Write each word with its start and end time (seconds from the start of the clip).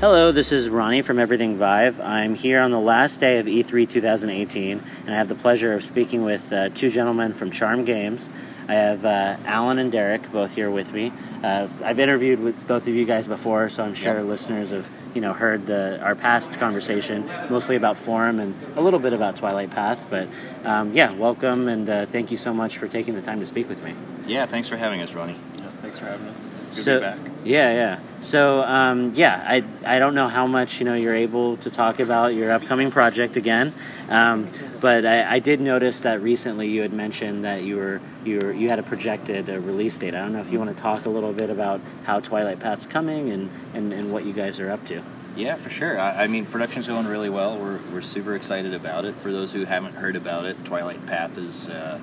Hello, 0.00 0.30
this 0.30 0.52
is 0.52 0.68
Ronnie 0.68 1.02
from 1.02 1.18
Everything 1.18 1.56
Vive. 1.56 1.98
I'm 1.98 2.36
here 2.36 2.60
on 2.60 2.70
the 2.70 2.78
last 2.78 3.18
day 3.18 3.40
of 3.40 3.46
E3 3.46 3.90
2018, 3.90 4.80
and 5.04 5.10
I 5.12 5.18
have 5.18 5.26
the 5.26 5.34
pleasure 5.34 5.74
of 5.74 5.82
speaking 5.82 6.22
with 6.22 6.52
uh, 6.52 6.68
two 6.68 6.88
gentlemen 6.88 7.34
from 7.34 7.50
Charm 7.50 7.84
Games. 7.84 8.30
I 8.68 8.74
have 8.74 9.04
uh, 9.04 9.38
Alan 9.44 9.80
and 9.80 9.90
Derek 9.90 10.30
both 10.30 10.54
here 10.54 10.70
with 10.70 10.92
me. 10.92 11.12
Uh, 11.42 11.66
I've 11.82 11.98
interviewed 11.98 12.38
with 12.38 12.68
both 12.68 12.86
of 12.86 12.94
you 12.94 13.04
guys 13.06 13.26
before, 13.26 13.68
so 13.70 13.82
I'm 13.82 13.94
sure 13.94 14.22
listeners 14.22 14.70
have 14.70 14.88
you 15.16 15.20
know 15.20 15.32
heard 15.32 15.66
the 15.66 15.98
our 16.00 16.14
past 16.14 16.52
conversation, 16.52 17.28
mostly 17.50 17.74
about 17.74 17.98
Form 17.98 18.38
and 18.38 18.54
a 18.76 18.80
little 18.80 19.00
bit 19.00 19.14
about 19.14 19.34
Twilight 19.34 19.70
Path. 19.72 20.06
But 20.08 20.28
um, 20.62 20.94
yeah, 20.94 21.12
welcome 21.14 21.66
and 21.66 21.88
uh, 21.88 22.06
thank 22.06 22.30
you 22.30 22.36
so 22.36 22.54
much 22.54 22.78
for 22.78 22.86
taking 22.86 23.16
the 23.16 23.22
time 23.22 23.40
to 23.40 23.46
speak 23.46 23.68
with 23.68 23.82
me. 23.82 23.96
Yeah, 24.28 24.46
thanks 24.46 24.68
for 24.68 24.76
having 24.76 25.00
us, 25.00 25.12
Ronnie. 25.12 25.40
Yeah, 25.56 25.70
thanks 25.82 25.98
for 25.98 26.04
having 26.04 26.28
us. 26.28 26.44
Good 26.74 26.84
so, 26.84 27.00
to 27.00 27.16
be 27.16 27.22
back. 27.22 27.32
Yeah, 27.44 27.72
yeah. 27.72 28.00
So, 28.20 28.62
um, 28.62 29.12
yeah, 29.14 29.44
I, 29.46 29.64
I 29.86 29.98
don't 29.98 30.14
know 30.14 30.28
how 30.28 30.46
much 30.46 30.80
you 30.80 30.84
know 30.84 30.94
you're 30.94 31.14
able 31.14 31.56
to 31.58 31.70
talk 31.70 32.00
about 32.00 32.34
your 32.34 32.50
upcoming 32.50 32.90
project 32.90 33.36
again, 33.36 33.72
um, 34.08 34.50
but 34.80 35.06
I, 35.06 35.36
I 35.36 35.38
did 35.38 35.60
notice 35.60 36.00
that 36.00 36.20
recently 36.20 36.68
you 36.68 36.82
had 36.82 36.92
mentioned 36.92 37.44
that 37.44 37.62
you 37.62 37.76
were 37.76 38.00
you 38.24 38.40
were 38.40 38.52
you 38.52 38.68
had 38.68 38.80
a 38.80 38.82
projected 38.82 39.48
uh, 39.48 39.60
release 39.60 39.96
date. 39.98 40.14
I 40.14 40.20
don't 40.20 40.32
know 40.32 40.40
if 40.40 40.50
you 40.50 40.58
want 40.58 40.76
to 40.76 40.82
talk 40.82 41.06
a 41.06 41.10
little 41.10 41.32
bit 41.32 41.48
about 41.48 41.80
how 42.04 42.18
Twilight 42.18 42.58
Path's 42.58 42.86
coming 42.86 43.30
and, 43.30 43.50
and, 43.72 43.92
and 43.92 44.12
what 44.12 44.24
you 44.24 44.32
guys 44.32 44.58
are 44.58 44.70
up 44.70 44.84
to. 44.86 45.02
Yeah, 45.36 45.54
for 45.54 45.70
sure. 45.70 45.98
I, 45.98 46.24
I 46.24 46.26
mean, 46.26 46.46
production's 46.46 46.88
going 46.88 47.06
really 47.06 47.30
well. 47.30 47.56
We're, 47.56 47.78
we're 47.92 48.02
super 48.02 48.34
excited 48.34 48.74
about 48.74 49.04
it. 49.04 49.14
For 49.16 49.30
those 49.30 49.52
who 49.52 49.64
haven't 49.64 49.94
heard 49.94 50.16
about 50.16 50.44
it, 50.46 50.64
Twilight 50.64 51.06
Path 51.06 51.38
is 51.38 51.68
uh, 51.68 52.00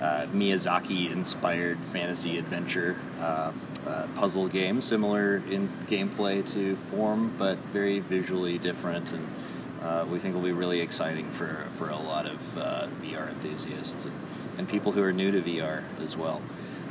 uh, 0.00 0.26
Miyazaki-inspired 0.26 1.84
fantasy 1.86 2.38
adventure 2.38 2.96
uh, 3.20 3.52
uh, 3.86 4.06
puzzle 4.14 4.48
game, 4.48 4.80
similar 4.80 5.36
in 5.50 5.68
gameplay 5.86 6.48
to 6.52 6.76
Form, 6.90 7.34
but 7.38 7.58
very 7.72 7.98
visually 8.00 8.58
different, 8.58 9.12
and 9.12 9.28
uh, 9.82 10.06
we 10.10 10.18
think 10.18 10.34
will 10.34 10.42
be 10.42 10.52
really 10.52 10.80
exciting 10.80 11.30
for 11.32 11.66
for 11.76 11.88
a 11.88 11.96
lot 11.96 12.26
of 12.26 12.58
uh, 12.58 12.88
VR 13.02 13.28
enthusiasts 13.30 14.04
and, 14.04 14.14
and 14.58 14.68
people 14.68 14.92
who 14.92 15.02
are 15.02 15.12
new 15.12 15.30
to 15.30 15.40
VR 15.40 15.82
as 16.00 16.16
well. 16.16 16.42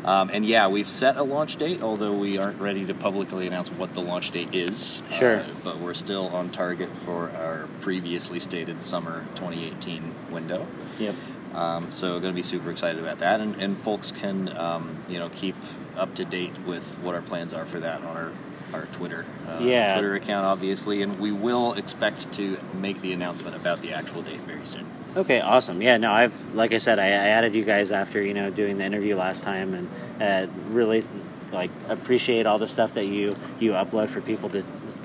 Um, 0.06 0.30
and 0.32 0.46
yeah, 0.46 0.68
we've 0.70 0.88
set 0.88 1.18
a 1.18 1.24
launch 1.24 1.58
date, 1.58 1.82
although 1.82 2.14
we 2.14 2.38
aren't 2.38 2.62
ready 2.62 2.86
to 2.86 2.94
publicly 2.94 3.46
announce 3.46 3.70
what 3.70 3.94
the 3.94 4.02
launch 4.02 4.32
date 4.32 4.56
is. 4.56 5.02
Sure. 5.12 5.40
Uh, 5.40 5.46
but 5.64 5.80
we're 5.80 5.94
still 5.94 6.28
on 6.30 6.50
target 6.50 6.90
for 7.04 7.30
our 7.32 7.68
previously 7.82 8.40
stated 8.40 8.86
summer 8.86 9.26
2018 9.36 10.16
window. 10.32 10.66
Yep. 10.98 11.16
Um, 11.54 11.92
so 11.92 12.20
going 12.20 12.34
to 12.34 12.36
be 12.36 12.44
super 12.44 12.70
excited 12.72 13.02
about 13.02 13.20
that, 13.20 13.40
and, 13.40 13.56
and 13.62 13.78
folks 13.78 14.12
can 14.12 14.56
um, 14.58 15.04
you 15.10 15.20
know 15.20 15.30
keep 15.30 15.56
up 15.96 16.14
to 16.16 16.26
date 16.26 16.54
with 16.66 16.94
what 17.00 17.16
our 17.16 17.22
plans 17.22 17.54
are 17.54 17.66
for 17.66 17.80
that 17.80 18.02
on 18.02 18.18
our 18.18 18.32
our 18.74 18.86
Twitter 18.88 19.26
uh, 19.48 19.60
Yeah. 19.62 19.94
Twitter 19.94 20.16
account, 20.16 20.46
obviously, 20.46 21.02
and 21.02 21.20
we 21.20 21.32
will 21.32 21.74
expect 21.74 22.32
to 22.34 22.60
make 22.74 23.02
the 23.02 23.14
announcement 23.14 23.56
about 23.56 23.82
the 23.82 23.94
actual 23.94 24.22
date 24.22 24.42
very 24.42 24.66
soon. 24.66 24.86
Okay, 25.16 25.40
awesome. 25.40 25.82
Yeah, 25.82 25.98
no, 25.98 26.12
I've 26.12 26.54
like 26.54 26.74
I 26.74 26.78
said, 26.78 27.00
I, 27.00 27.06
I 27.06 27.30
added 27.30 27.56
you 27.56 27.64
guys 27.64 27.92
after 27.92 28.22
you 28.22 28.34
know 28.34 28.50
doing 28.50 28.78
the 28.78 28.84
interview 28.84 29.16
last 29.16 29.44
time, 29.44 29.74
and 29.74 29.90
uh, 30.22 30.52
really 30.70 31.04
like 31.52 31.72
appreciate 31.90 32.46
all 32.46 32.60
the 32.60 32.68
stuff 32.68 32.94
that 32.96 33.06
you 33.06 33.36
you 33.60 33.72
upload 33.72 34.10
for 34.10 34.22
people 34.22 34.50
to 34.50 34.64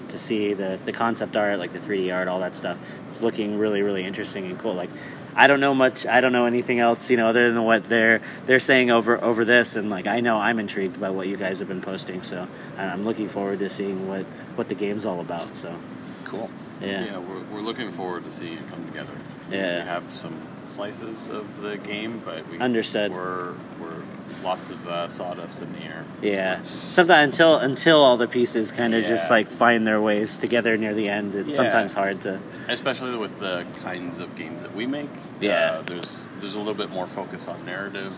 to 0.09 0.19
see 0.19 0.53
the 0.55 0.79
the 0.85 0.93
concept 0.93 1.37
art, 1.37 1.59
like 1.59 1.73
the 1.73 1.79
3D 1.79 2.13
art, 2.13 2.29
all 2.29 2.41
that 2.41 2.57
stuff. 2.57 2.79
It's 3.11 3.23
looking 3.23 3.59
really 3.59 3.81
really 3.83 4.05
interesting 4.05 4.47
and 4.47 4.59
cool. 4.59 4.75
Like. 4.75 4.91
I 5.35 5.47
don't 5.47 5.61
know 5.61 5.75
much. 5.75 6.05
I 6.07 6.21
don't 6.21 6.33
know 6.33 6.47
anything 6.47 6.79
else, 6.79 7.11
you 7.11 7.17
know, 7.17 7.27
other 7.27 7.51
than 7.53 7.65
what 7.65 7.89
they're 7.89 8.21
they're 8.47 8.61
saying 8.61 8.91
over 8.91 9.23
over 9.23 9.45
this, 9.45 9.77
and 9.77 9.89
like 9.91 10.07
I 10.07 10.21
know 10.21 10.37
I'm 10.37 10.59
intrigued 10.59 11.01
by 11.01 11.11
what 11.11 11.27
you 11.29 11.37
guys 11.37 11.59
have 11.61 11.69
been 11.69 11.81
posting, 11.81 12.23
so 12.23 12.47
I'm 12.77 13.05
looking 13.05 13.29
forward 13.29 13.59
to 13.61 13.71
seeing 13.71 14.09
what 14.09 14.27
what 14.57 14.69
the 14.69 14.75
game's 14.75 15.07
all 15.07 15.21
about. 15.21 15.57
So, 15.57 15.75
Cool. 16.25 16.51
yeah, 16.81 17.05
Yeah, 17.05 17.19
we're, 17.19 17.43
we're 17.53 17.61
looking 17.61 17.93
forward 17.93 18.25
to 18.25 18.31
seeing 18.31 18.59
it 18.59 18.69
come 18.69 18.85
together. 18.87 19.13
Yeah. 19.51 19.83
We 19.83 19.89
have 19.89 20.11
some 20.11 20.41
slices 20.65 21.29
of 21.29 21.61
the 21.61 21.77
game, 21.79 22.19
but 22.25 22.49
we 22.49 22.59
Understood. 22.59 23.13
We're, 23.13 23.53
we're 23.81 24.03
lots 24.43 24.71
of 24.71 24.87
uh, 24.87 25.09
sawdust 25.09 25.63
in 25.63 25.73
the 25.73 25.81
air. 25.83 26.05
Yeah. 26.21 26.63
Sometimes 26.89 27.35
until 27.35 27.59
until 27.59 27.99
all 28.03 28.17
the 28.17 28.29
pieces 28.29 28.73
kind 28.73 28.95
of 28.95 29.05
just 29.05 29.31
like 29.31 29.49
find 29.49 29.87
their 29.87 30.01
ways 30.01 30.37
together 30.37 30.77
near 30.77 30.95
the 30.95 31.09
end, 31.09 31.35
it's 31.35 31.51
Yeah. 31.51 31.57
sometimes 31.57 31.93
hard 31.93 32.21
to. 32.23 32.41
Especially 32.69 33.17
with 33.17 33.39
the 33.41 33.67
kinds 33.83 34.19
of 34.19 34.35
games 34.37 34.61
that 34.63 34.75
we 34.75 34.87
make. 34.87 35.11
Yeah. 35.41 35.79
Uh, 35.79 35.83
there's 35.83 36.29
there's 36.41 36.55
a 36.55 36.59
little 36.59 36.75
bit 36.75 36.91
more 36.91 37.07
focus 37.07 37.49
on 37.49 37.65
narrative. 37.65 38.13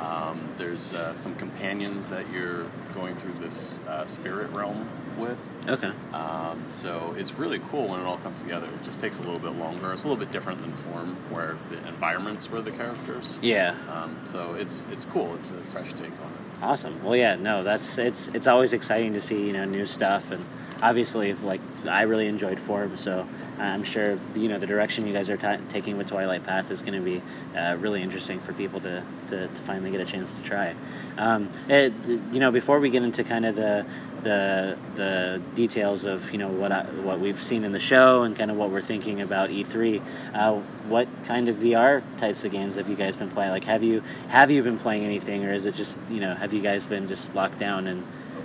Um, 0.00 0.54
there's 0.58 0.94
uh, 0.94 1.14
some 1.14 1.34
companions 1.34 2.08
that 2.08 2.30
you're 2.30 2.64
going 2.94 3.14
through 3.16 3.34
this 3.34 3.80
uh, 3.88 4.06
spirit 4.06 4.50
realm 4.50 4.88
with. 5.18 5.54
Okay. 5.68 5.92
Um, 6.12 6.64
so 6.68 7.14
it's 7.18 7.34
really 7.34 7.58
cool 7.70 7.88
when 7.88 8.00
it 8.00 8.04
all 8.04 8.18
comes 8.18 8.40
together. 8.40 8.66
It 8.66 8.84
just 8.84 9.00
takes 9.00 9.18
a 9.18 9.22
little 9.22 9.38
bit 9.38 9.52
longer. 9.52 9.92
It's 9.92 10.04
a 10.04 10.08
little 10.08 10.22
bit 10.22 10.32
different 10.32 10.60
than 10.62 10.72
form, 10.72 11.16
where 11.30 11.58
the 11.68 11.76
environments 11.86 12.50
were 12.50 12.62
the 12.62 12.70
characters. 12.70 13.38
Yeah. 13.42 13.74
Um, 13.90 14.18
so 14.24 14.54
it's 14.54 14.84
it's 14.90 15.04
cool. 15.04 15.34
It's 15.36 15.50
a 15.50 15.54
fresh 15.54 15.92
take 15.92 16.02
on 16.04 16.08
it. 16.10 16.62
Awesome. 16.62 17.02
Well, 17.04 17.16
yeah. 17.16 17.36
No, 17.36 17.62
that's 17.62 17.98
it's 17.98 18.28
it's 18.28 18.46
always 18.46 18.72
exciting 18.72 19.12
to 19.14 19.20
see 19.20 19.46
you 19.46 19.52
know 19.52 19.64
new 19.64 19.86
stuff, 19.86 20.30
and 20.30 20.44
obviously, 20.82 21.30
if, 21.30 21.42
like 21.42 21.60
I 21.86 22.02
really 22.02 22.26
enjoyed 22.26 22.60
Form, 22.60 22.96
so 22.96 23.26
I'm 23.58 23.84
sure 23.84 24.18
you 24.34 24.48
know 24.48 24.58
the 24.58 24.66
direction 24.66 25.06
you 25.06 25.12
guys 25.12 25.30
are 25.30 25.36
ta 25.36 25.58
taking 25.68 25.96
with 25.96 26.08
Twilight 26.08 26.44
Path 26.44 26.70
is 26.70 26.82
going 26.82 26.94
to 26.94 27.00
be 27.00 27.22
uh, 27.56 27.76
really 27.78 28.02
interesting 28.02 28.40
for 28.40 28.52
people 28.52 28.80
to, 28.80 29.02
to, 29.28 29.48
to 29.48 29.60
finally 29.62 29.90
get 29.90 30.00
a 30.00 30.04
chance 30.04 30.34
to 30.34 30.42
try. 30.42 30.74
Um, 31.16 31.50
it, 31.68 31.92
you 32.06 32.40
know, 32.40 32.50
before 32.50 32.80
we 32.80 32.90
get 32.90 33.02
into 33.02 33.24
kind 33.24 33.46
of 33.46 33.56
the 33.56 33.86
the 34.22 34.78
the 34.96 35.42
details 35.54 36.04
of 36.04 36.30
you 36.30 36.38
know 36.38 36.48
what 36.48 36.72
I, 36.72 36.84
what 36.84 37.20
we've 37.20 37.42
seen 37.42 37.64
in 37.64 37.72
the 37.72 37.80
show 37.80 38.22
and 38.22 38.36
kind 38.36 38.50
of 38.50 38.56
what 38.56 38.70
we're 38.70 38.82
thinking 38.82 39.20
about 39.20 39.50
E3. 39.50 40.02
Uh, 40.34 40.60
what 40.88 41.08
kind 41.24 41.48
of 41.48 41.56
VR 41.56 42.02
types 42.18 42.44
of 42.44 42.50
games 42.50 42.76
have 42.76 42.88
you 42.88 42.96
guys 42.96 43.16
been 43.16 43.30
playing? 43.30 43.50
Like, 43.50 43.64
have 43.64 43.82
you 43.82 44.02
have 44.28 44.50
you 44.50 44.62
been 44.62 44.78
playing 44.78 45.04
anything, 45.04 45.44
or 45.44 45.52
is 45.52 45.66
it 45.66 45.74
just 45.74 45.96
you 46.10 46.20
know 46.20 46.34
have 46.34 46.52
you 46.52 46.60
guys 46.60 46.86
been 46.86 47.08
just 47.08 47.34
locked 47.34 47.58
down 47.58 47.86
in 47.86 48.04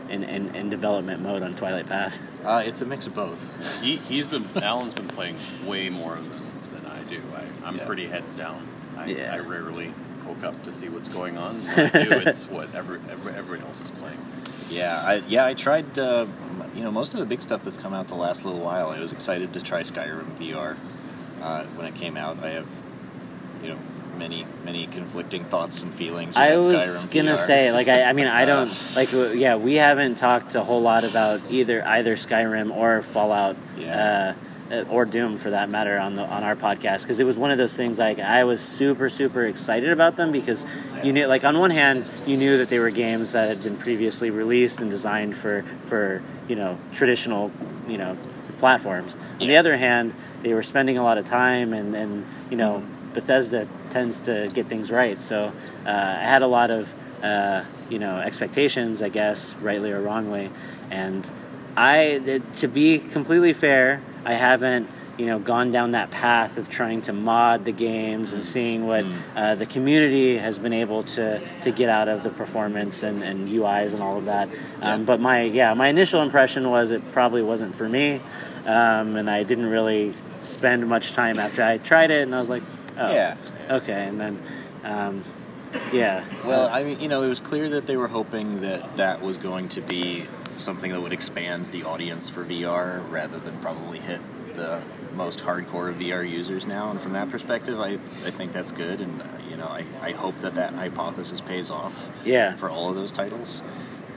in, 0.09 0.23
in, 0.23 0.55
in 0.55 0.69
development 0.69 1.21
mode 1.21 1.41
on 1.43 1.53
Twilight 1.53 1.87
Path? 1.87 2.17
Uh, 2.43 2.61
it's 2.65 2.81
a 2.81 2.85
mix 2.85 3.07
of 3.07 3.15
both. 3.15 3.39
He 3.81 3.97
he's 3.97 4.27
been 4.27 4.45
Alan's 4.61 4.93
been 4.93 5.07
playing 5.07 5.37
way 5.65 5.89
more 5.89 6.15
than, 6.15 6.41
than 6.73 6.85
I 6.85 7.01
do. 7.03 7.21
I, 7.35 7.67
I'm 7.67 7.77
Yeah. 7.77 7.85
pretty 7.85 8.07
heads 8.07 8.33
down. 8.35 8.67
I, 8.97 9.05
Yeah. 9.07 9.33
I 9.33 9.39
rarely 9.39 9.93
poke 10.25 10.43
up 10.43 10.63
to 10.63 10.73
see 10.73 10.89
what's 10.89 11.09
going 11.09 11.37
on. 11.37 11.59
When 11.75 11.79
I 11.87 12.03
do, 12.03 12.11
it's 12.29 12.47
what 12.49 12.73
every, 12.75 12.99
every, 13.09 13.33
everyone 13.33 13.65
else 13.67 13.81
is 13.81 13.91
playing. 13.91 14.19
Yeah, 14.69 14.99
I, 15.05 15.15
yeah, 15.27 15.45
I 15.45 15.53
tried. 15.53 15.97
Uh, 15.99 16.25
you 16.75 16.81
know, 16.81 16.91
most 16.91 17.13
of 17.13 17.19
the 17.19 17.25
big 17.25 17.41
stuff 17.43 17.63
that's 17.63 17.77
come 17.77 17.93
out 17.93 18.07
the 18.07 18.15
last 18.15 18.43
little 18.45 18.59
while. 18.59 18.89
I 18.89 18.99
was 18.99 19.11
excited 19.11 19.53
to 19.53 19.61
try 19.61 19.81
Skyrim 19.81 20.35
VR 20.37 20.75
uh, 21.41 21.63
when 21.75 21.85
it 21.85 21.95
came 21.95 22.17
out. 22.17 22.43
I 22.43 22.49
have, 22.49 22.67
you 23.61 23.69
know, 23.69 23.77
many 24.17 24.45
many 24.63 24.87
conflicting 24.87 25.43
thoughts 25.45 25.83
and 25.83 25.93
feelings. 25.93 26.35
I 26.37 26.55
was 26.57 26.67
Skyrim 26.67 27.11
gonna 27.13 27.33
VR. 27.33 27.37
say, 27.37 27.71
like, 27.71 27.87
I, 27.87 28.03
I 28.03 28.13
mean, 28.13 28.27
I 28.27 28.43
Uh, 28.43 28.45
don't 28.45 28.95
like, 28.95 29.11
yeah, 29.37 29.55
we 29.55 29.75
haven't 29.75 30.15
talked 30.15 30.55
a 30.55 30.63
whole 30.63 30.81
lot 30.81 31.03
about 31.03 31.41
either 31.49 31.85
either 31.85 32.15
Skyrim 32.15 32.75
or 32.75 33.01
Fallout, 33.03 33.55
Yeah. 33.77 34.33
uh, 34.71 34.83
or 34.89 35.05
Doom 35.05 35.37
for 35.37 35.51
that 35.51 35.69
matter 35.69 35.97
on 35.99 36.15
the 36.15 36.23
on 36.23 36.43
our 36.43 36.55
podcast 36.55 37.03
because 37.03 37.19
it 37.19 37.23
was 37.25 37.37
one 37.37 37.51
of 37.51 37.57
those 37.59 37.75
things. 37.75 37.99
Like, 37.99 38.17
I 38.19 38.43
was 38.45 38.61
super 38.61 39.09
super 39.09 39.45
excited 39.45 39.91
about 39.91 40.15
them 40.15 40.31
because 40.31 40.63
you 41.03 41.13
knew, 41.13 41.27
like, 41.27 41.43
on 41.43 41.59
one 41.59 41.69
hand, 41.69 42.05
you 42.25 42.35
knew 42.37 42.57
that 42.57 42.69
they 42.69 42.79
were 42.79 42.89
games 42.89 43.33
that 43.33 43.47
had 43.47 43.61
been 43.61 43.77
previously 43.77 44.31
released 44.31 44.79
and 44.81 44.89
designed 44.89 45.35
for 45.35 45.63
for 45.85 46.23
you 46.47 46.55
know 46.55 46.77
traditional 46.93 47.51
you 47.87 47.97
know 47.99 48.17
platforms. 48.57 49.15
On 49.39 49.47
the 49.47 49.57
other 49.57 49.77
hand, 49.77 50.13
they 50.41 50.53
were 50.53 50.63
spending 50.63 50.97
a 50.97 51.03
lot 51.03 51.17
of 51.19 51.25
time 51.25 51.73
and 51.73 51.95
and 51.95 52.25
you 52.49 52.57
know. 52.57 52.81
Bethesda 53.13 53.65
tends 53.95 54.19
to 54.19 54.51
get 54.53 54.67
things 54.67 54.91
right. 54.91 55.21
So 55.21 55.53
uh, 55.85 55.89
I 55.89 56.23
had 56.23 56.41
a 56.41 56.47
lot 56.47 56.69
of 56.69 56.93
uh, 57.23 57.63
you 57.89 57.97
know 57.97 58.17
expectations, 58.17 59.01
I 59.01 59.07
guess, 59.07 59.55
rightly 59.61 59.89
or 59.89 60.01
wrongly, 60.01 60.49
and 60.91 61.25
I 61.77 62.41
to 62.57 62.67
be 62.67 62.99
completely 62.99 63.53
fair, 63.53 64.01
I 64.25 64.33
haven't 64.33 64.89
you 65.17 65.27
know 65.27 65.39
gone 65.39 65.71
down 65.71 65.91
that 65.91 66.11
path 66.11 66.57
of 66.57 66.67
trying 66.67 67.03
to 67.03 67.13
mod 67.13 67.63
the 67.63 67.71
games 67.71 68.33
and 68.33 68.43
seeing 68.43 68.85
what 68.85 69.05
uh, 69.33 69.55
the 69.55 69.65
community 69.65 70.37
has 70.37 70.59
been 70.59 70.73
able 70.73 71.03
to 71.15 71.41
to 71.61 71.71
get 71.71 71.87
out 71.87 72.09
of 72.09 72.21
the 72.21 72.29
performance 72.29 73.01
and, 73.01 73.23
and 73.23 73.47
UIs 73.47 73.93
and 73.93 74.01
all 74.01 74.17
of 74.17 74.25
that. 74.25 74.49
Um, 74.81 75.05
but 75.05 75.21
my 75.21 75.43
yeah 75.43 75.73
my 75.73 75.87
initial 75.87 76.21
impression 76.21 76.69
was 76.69 76.91
it 76.91 77.13
probably 77.13 77.43
wasn't 77.43 77.73
for 77.73 77.87
me, 77.87 78.19
um, 78.65 79.15
and 79.15 79.29
I 79.29 79.43
didn't 79.43 79.67
really 79.67 80.11
spend 80.41 80.85
much 80.85 81.13
time 81.13 81.39
after 81.39 81.63
I 81.63 81.77
tried 81.77 82.11
it, 82.11 82.23
and 82.23 82.35
I 82.35 82.39
was 82.41 82.49
like, 82.49 82.63
oh, 82.97 83.13
Yeah. 83.13 83.35
okay, 83.69 84.07
and 84.07 84.19
then. 84.19 84.43
Um, 84.83 85.23
yeah. 85.91 86.23
Well, 86.45 86.69
I 86.69 86.83
mean, 86.83 86.99
you 87.01 87.07
know, 87.09 87.23
it 87.23 87.27
was 87.27 87.39
clear 87.39 87.67
that 87.69 87.85
they 87.87 87.97
were 87.97 88.07
hoping 88.07 88.61
that 88.61 88.97
that 88.97 89.21
was 89.21 89.37
going 89.37 89.67
to 89.69 89.81
be 89.81 90.23
something 90.57 90.91
that 90.91 91.01
would 91.01 91.11
expand 91.11 91.71
the 91.71 91.83
audience 91.83 92.29
for 92.29 92.45
VR 92.45 93.03
rather 93.11 93.39
than 93.39 93.57
probably 93.59 93.99
hit 93.99 94.21
the 94.55 94.81
most 95.15 95.39
hardcore 95.39 95.93
VR 95.99 96.29
users 96.29 96.65
now. 96.65 96.91
And 96.91 97.01
from 97.01 97.11
that 97.13 97.29
perspective, 97.29 97.79
I, 97.79 97.95
I 98.25 98.31
think 98.31 98.53
that's 98.53 98.71
good. 98.71 99.01
And, 99.01 99.21
uh, 99.21 99.25
you 99.49 99.57
know, 99.57 99.65
I, 99.65 99.83
I 100.01 100.11
hope 100.11 100.39
that 100.41 100.55
that 100.55 100.73
hypothesis 100.75 101.41
pays 101.41 101.69
off 101.69 101.93
Yeah. 102.23 102.55
for 102.55 102.69
all 102.69 102.89
of 102.89 102.95
those 102.95 103.11
titles. 103.11 103.61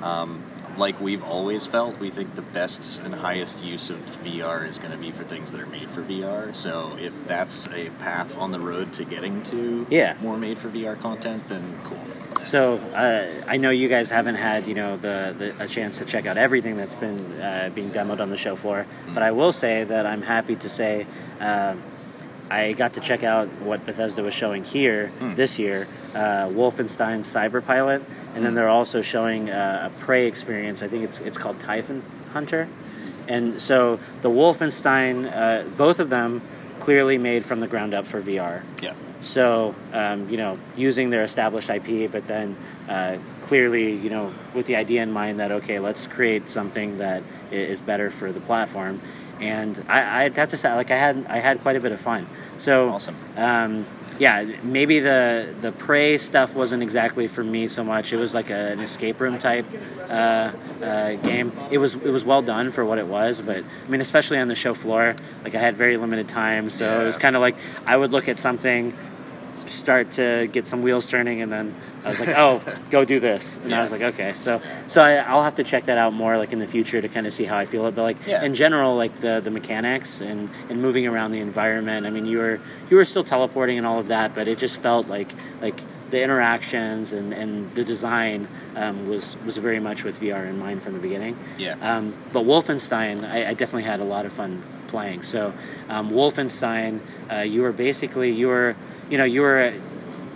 Um, 0.01 0.45
like 0.79 1.01
we've 1.01 1.23
always 1.25 1.67
felt, 1.67 1.99
we 1.99 2.09
think 2.11 2.35
the 2.37 2.43
best 2.43 3.01
and 3.03 3.15
highest 3.15 3.63
use 3.65 3.91
of 3.91 3.99
VR 4.25 4.67
is 4.67 4.79
going 4.79 4.93
to 4.93 4.97
be 4.99 5.11
for 5.11 5.25
things 5.25 5.51
that 5.53 5.61
are 5.61 5.67
made 5.67 5.91
for 5.91 6.03
VR. 6.03 6.55
So 6.55 6.97
if 7.01 7.13
that's 7.27 7.67
a 7.69 7.91
path 7.99 8.37
on 8.37 8.53
the 8.53 8.61
road 8.61 8.93
to 8.95 9.05
getting 9.05 9.43
to 9.45 9.87
Yeah. 9.91 10.17
more 10.21 10.37
made 10.39 10.59
for 10.59 10.69
VR 10.69 10.99
content, 11.01 11.49
then 11.49 11.79
cool. 11.85 11.99
So 12.45 12.79
uh, 12.95 13.27
I 13.47 13.57
know 13.57 13.71
you 13.71 13.89
guys 13.89 14.09
haven't 14.09 14.37
had 14.37 14.67
you 14.67 14.75
know 14.75 14.97
the, 14.97 15.35
the 15.37 15.63
a 15.65 15.67
chance 15.69 15.99
to 15.99 16.05
check 16.05 16.25
out 16.25 16.39
everything 16.39 16.77
that's 16.77 16.95
been 16.95 17.41
uh, 17.43 17.71
being 17.75 17.91
demoed 17.91 18.21
on 18.21 18.31
the 18.31 18.37
show 18.37 18.55
floor, 18.57 18.87
but 19.13 19.23
I 19.23 19.33
will 19.33 19.53
say 19.53 19.85
that 19.85 20.07
I'm 20.07 20.23
happy 20.23 20.55
to 20.57 20.69
say 20.69 21.07
um, 21.41 21.83
I 22.51 22.73
got 22.73 22.95
to 22.95 23.01
check 23.01 23.23
out 23.23 23.49
what 23.61 23.85
Bethesda 23.85 24.23
was 24.23 24.35
showing 24.35 24.65
here 24.65 25.13
this 25.35 25.59
year, 25.59 25.87
uh, 26.15 26.47
Wolfenstein 26.49 27.21
Cyberpilot, 27.21 28.03
and 28.35 28.45
then 28.45 28.55
they're 28.55 28.69
also 28.69 29.01
showing 29.01 29.51
uh, 29.51 29.91
a 29.93 30.01
Prey 30.01 30.27
experience. 30.27 30.83
I 30.83 30.89
think 30.89 31.05
it's 31.05 31.19
it's 31.21 31.39
called 31.39 31.61
Typhon 31.61 32.03
Hunter, 32.33 32.69
and 33.27 33.61
so 33.61 34.01
the 34.23 34.31
Wolfenstein, 34.31 35.31
uh, 35.35 35.69
both 35.77 35.99
of 35.99 36.11
them 36.11 36.43
clearly 36.81 37.19
made 37.19 37.45
from 37.45 37.61
the 37.61 37.67
ground 37.67 37.93
up 37.93 38.07
for 38.07 38.23
VR. 38.23 38.63
Yeah. 38.81 38.95
So, 39.21 39.75
um, 39.93 40.29
you 40.31 40.37
know, 40.37 40.59
using 40.77 41.11
their 41.11 41.25
established 41.25 41.69
IP, 41.69 42.11
but 42.11 42.27
then 42.29 42.57
uh, 42.89 43.19
clearly, 43.43 43.93
you 43.93 44.11
know, 44.11 44.33
with 44.55 44.67
the 44.67 44.77
idea 44.77 45.03
in 45.03 45.11
mind 45.11 45.41
that, 45.41 45.51
okay, 45.51 45.81
let's 45.81 46.07
create 46.07 46.51
something 46.51 46.99
that 46.99 47.23
is 47.51 47.81
better 47.81 48.11
for 48.11 48.33
the 48.33 48.41
platform. 48.41 49.01
And 49.41 49.85
I, 49.89 50.25
I'd 50.25 50.37
have 50.37 50.49
to 50.49 50.57
say, 50.57 50.73
like, 50.75 50.91
I 50.91 50.97
had, 50.97 51.27
I 51.29 51.39
had 51.39 51.61
quite 51.63 51.77
a 51.77 51.81
bit 51.81 51.93
of 51.93 52.01
fun. 52.01 52.27
So, 52.59 52.91
Awesome. 52.91 53.17
um, 53.37 53.87
yeah, 54.19 54.45
maybe 54.65 54.99
the 54.99 55.55
the 55.61 55.71
prey 55.71 56.19
stuff 56.19 56.53
wasn't 56.53 56.83
exactly 56.83 57.29
for 57.29 57.45
me 57.45 57.69
so 57.69 57.85
much. 57.85 58.13
It 58.13 58.17
was 58.17 58.35
like 58.35 58.51
a, 58.51 58.73
an 58.73 58.81
escape 58.81 59.21
room 59.21 59.39
type 59.39 59.65
uh, 60.11 60.51
uh, 60.83 61.13
game. 61.15 61.53
It 61.71 61.79
was 61.79 61.95
it 61.95 62.11
was 62.11 62.25
well 62.25 62.43
done 62.43 62.73
for 62.73 62.85
what 62.85 62.99
it 62.99 63.07
was, 63.07 63.41
but 63.41 63.59
I 63.59 63.89
mean, 63.89 64.01
especially 64.01 64.39
on 64.39 64.49
the 64.49 64.57
show 64.57 64.75
floor, 64.75 65.15
like 65.45 65.55
I 65.55 65.61
had 65.61 65.77
very 65.77 65.97
limited 65.97 66.29
time, 66.29 66.69
so 66.69 67.01
it 67.01 67.05
was 67.05 67.17
kind 67.17 67.37
of 67.37 67.41
like 67.43 67.55
I 67.87 67.97
would 67.97 68.11
look 68.11 68.29
at 68.29 68.41
something, 68.41 68.93
start 69.69 70.13
to 70.13 70.49
get 70.53 70.67
some 70.67 70.83
wheels 70.83 71.07
turning, 71.07 71.43
and 71.43 71.53
then 71.53 71.75
I 72.05 72.11
was 72.11 72.21
like, 72.21 72.31
oh, 72.31 72.61
go 72.91 73.05
do 73.05 73.21
this, 73.21 73.59
and 73.65 73.75
I 73.75 73.83
was 73.83 73.93
like, 73.93 74.03
okay, 74.03 74.33
so 74.35 74.61
so 74.89 75.03
I, 75.03 75.17
I'll 75.17 75.43
have 75.43 75.55
to 75.57 75.65
check 75.65 75.85
that 75.87 75.99
out 75.99 76.13
more, 76.13 76.37
like 76.39 76.53
in 76.53 76.59
the 76.59 76.67
future, 76.67 77.01
to 77.01 77.09
kind 77.09 77.27
of 77.27 77.33
see 77.35 77.45
how 77.45 77.57
I 77.57 77.67
feel 77.67 77.83
about 77.87 77.89
it. 77.91 77.97
But 77.97 78.03
like 78.03 78.27
Yeah. 78.27 78.45
in 78.45 78.55
general, 78.55 78.97
like 78.97 79.21
the 79.21 79.41
the 79.41 79.51
mechanics 79.51 80.21
and 80.21 80.49
and 80.69 80.81
moving 80.83 81.07
around 81.07 81.33
the 81.33 81.41
environment. 81.41 82.07
I 82.07 82.11
mean, 82.11 82.27
you 82.27 82.39
were 82.39 82.61
you 82.91 82.97
were 82.97 83.05
still 83.05 83.25
teleporting 83.25 83.79
and 83.79 83.87
all 83.87 83.99
of 83.99 84.09
that, 84.09 84.35
but 84.35 84.49
it 84.49 84.59
just 84.59 84.77
felt 84.77 85.09
like 85.09 85.31
like 85.61 85.81
the 86.11 86.23
interactions 86.23 87.13
and, 87.13 87.35
and 87.35 87.71
the 87.75 87.85
design 87.85 88.49
um, 88.77 89.09
was 89.09 89.37
was 89.45 89.59
very 89.59 89.79
much 89.79 90.05
with 90.05 90.19
VR 90.21 90.49
in 90.49 90.59
mind 90.59 90.83
from 90.83 90.95
the 90.95 90.99
beginning. 91.01 91.37
Yeah. 91.59 91.75
Um, 91.83 92.15
but 92.33 92.45
Wolfenstein, 92.45 93.29
I, 93.29 93.49
I 93.51 93.55
definitely 93.55 93.83
had 93.83 94.01
a 94.01 94.05
lot 94.05 94.25
of 94.25 94.33
fun 94.33 94.63
playing. 94.87 95.23
So 95.23 95.53
um, 95.91 96.11
Wolfenstein, 96.11 97.01
uh, 97.31 97.41
you 97.41 97.61
were 97.61 97.73
basically 97.73 98.31
you 98.31 98.49
were 98.49 98.75
you 99.11 99.19
know 99.19 99.25
you 99.25 99.41
were 99.43 99.73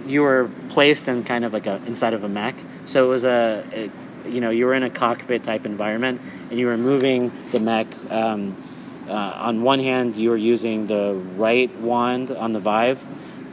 you 0.06 0.22
were 0.22 0.50
placed 0.68 1.08
in 1.08 1.24
kind 1.24 1.44
of 1.44 1.52
like 1.52 1.66
a 1.66 1.80
inside 1.86 2.14
of 2.14 2.24
a 2.24 2.28
mech. 2.28 2.54
So 2.86 3.04
it 3.04 3.08
was 3.08 3.24
a, 3.24 3.64
a 3.72 4.28
you 4.28 4.40
know 4.40 4.50
you 4.50 4.66
were 4.66 4.74
in 4.74 4.82
a 4.82 4.90
cockpit 4.90 5.44
type 5.44 5.66
environment 5.66 6.20
and 6.50 6.58
you 6.58 6.66
were 6.66 6.76
moving 6.76 7.32
the 7.52 7.60
mech. 7.60 7.86
Um, 8.10 8.56
uh, 9.08 9.12
on 9.12 9.62
one 9.62 9.80
hand, 9.80 10.16
you 10.16 10.30
were 10.30 10.36
using 10.36 10.86
the 10.86 11.14
right 11.36 11.74
wand 11.80 12.30
on 12.30 12.52
the 12.52 12.60
Vive 12.60 13.04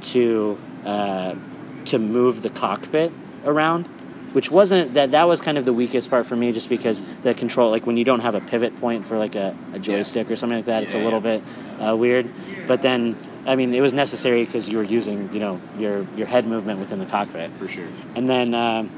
to 0.02 0.58
uh, 0.86 1.36
to 1.86 2.00
move 2.00 2.42
the 2.42 2.50
cockpit 2.50 3.12
around, 3.46 3.88
which 4.34 4.52
wasn't 4.52 4.94
that 4.94 5.12
that 5.12 5.28
was 5.28 5.42
kind 5.42 5.58
of 5.58 5.66
the 5.66 5.74
weakest 5.74 6.10
part 6.10 6.26
for 6.26 6.36
me, 6.36 6.52
just 6.52 6.70
because 6.70 7.04
the 7.22 7.34
control, 7.34 7.72
like 7.72 7.86
when 7.86 7.98
you 7.98 8.04
don't 8.04 8.20
have 8.22 8.36
a 8.36 8.42
pivot 8.42 8.80
point 8.80 9.06
for 9.06 9.18
like 9.18 9.36
a, 9.36 9.58
a 9.74 9.80
joystick 9.80 10.30
or 10.30 10.36
something 10.36 10.60
like 10.60 10.66
that, 10.66 10.84
it's 10.84 10.94
a 10.94 11.00
little 11.00 11.22
yeah. 11.24 11.38
bit 11.38 11.84
uh, 11.84 11.96
weird. 11.96 12.30
But 12.68 12.82
then, 12.82 13.18
I 13.46 13.56
mean, 13.56 13.74
it 13.74 13.82
was 13.82 13.94
necessary 13.94 14.46
because 14.46 14.68
you 14.70 14.78
were 14.78 14.84
using 14.84 15.32
you 15.34 15.40
know 15.40 15.62
your 15.78 16.06
your 16.16 16.28
head 16.28 16.46
movement 16.46 16.80
within 16.80 17.00
the 17.00 17.06
cockpit 17.06 17.52
For 17.58 17.68
sure. 17.68 17.88
and 18.16 18.28
then 18.30 18.54
um, 18.54 18.90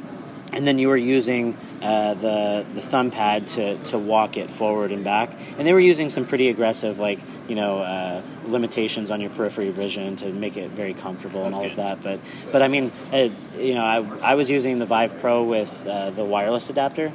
and 0.54 0.68
then 0.68 0.80
you 0.80 0.90
were 0.90 0.98
using 0.98 1.58
uh, 1.82 2.14
the 2.16 2.66
the 2.74 2.82
thumb 2.82 3.12
pad 3.12 3.48
to, 3.48 3.78
to 3.86 3.98
walk 3.98 4.38
it 4.38 4.50
forward 4.50 4.92
and 4.92 5.04
back, 5.04 5.32
and 5.58 5.68
they 5.68 5.74
were 5.74 5.80
using 5.80 6.10
some 6.10 6.26
pretty 6.26 6.50
aggressive 6.50 7.00
like 7.00 7.20
you 7.48 7.56
know 7.56 7.80
uh, 7.80 8.22
limitations 8.46 9.12
on 9.12 9.22
your 9.22 9.30
periphery 9.32 9.70
vision 9.70 10.16
to 10.18 10.32
make 10.32 10.58
it 10.58 10.72
very 10.72 10.94
comfortable 10.94 11.46
and 11.46 11.56
all 11.56 11.62
good. 11.62 11.72
of 11.72 11.78
that. 11.78 12.02
But 12.02 12.20
but 12.52 12.62
I 12.62 12.68
mean, 12.68 12.92
uh, 13.14 13.30
you 13.58 13.76
know, 13.76 13.84
I, 13.86 14.32
I 14.32 14.36
was 14.36 14.50
using 14.50 14.80
the 14.80 14.86
Vive 14.86 15.20
Pro 15.22 15.44
with 15.44 15.86
uh, 15.88 16.12
the 16.12 16.26
wireless 16.26 16.70
adapter. 16.70 17.12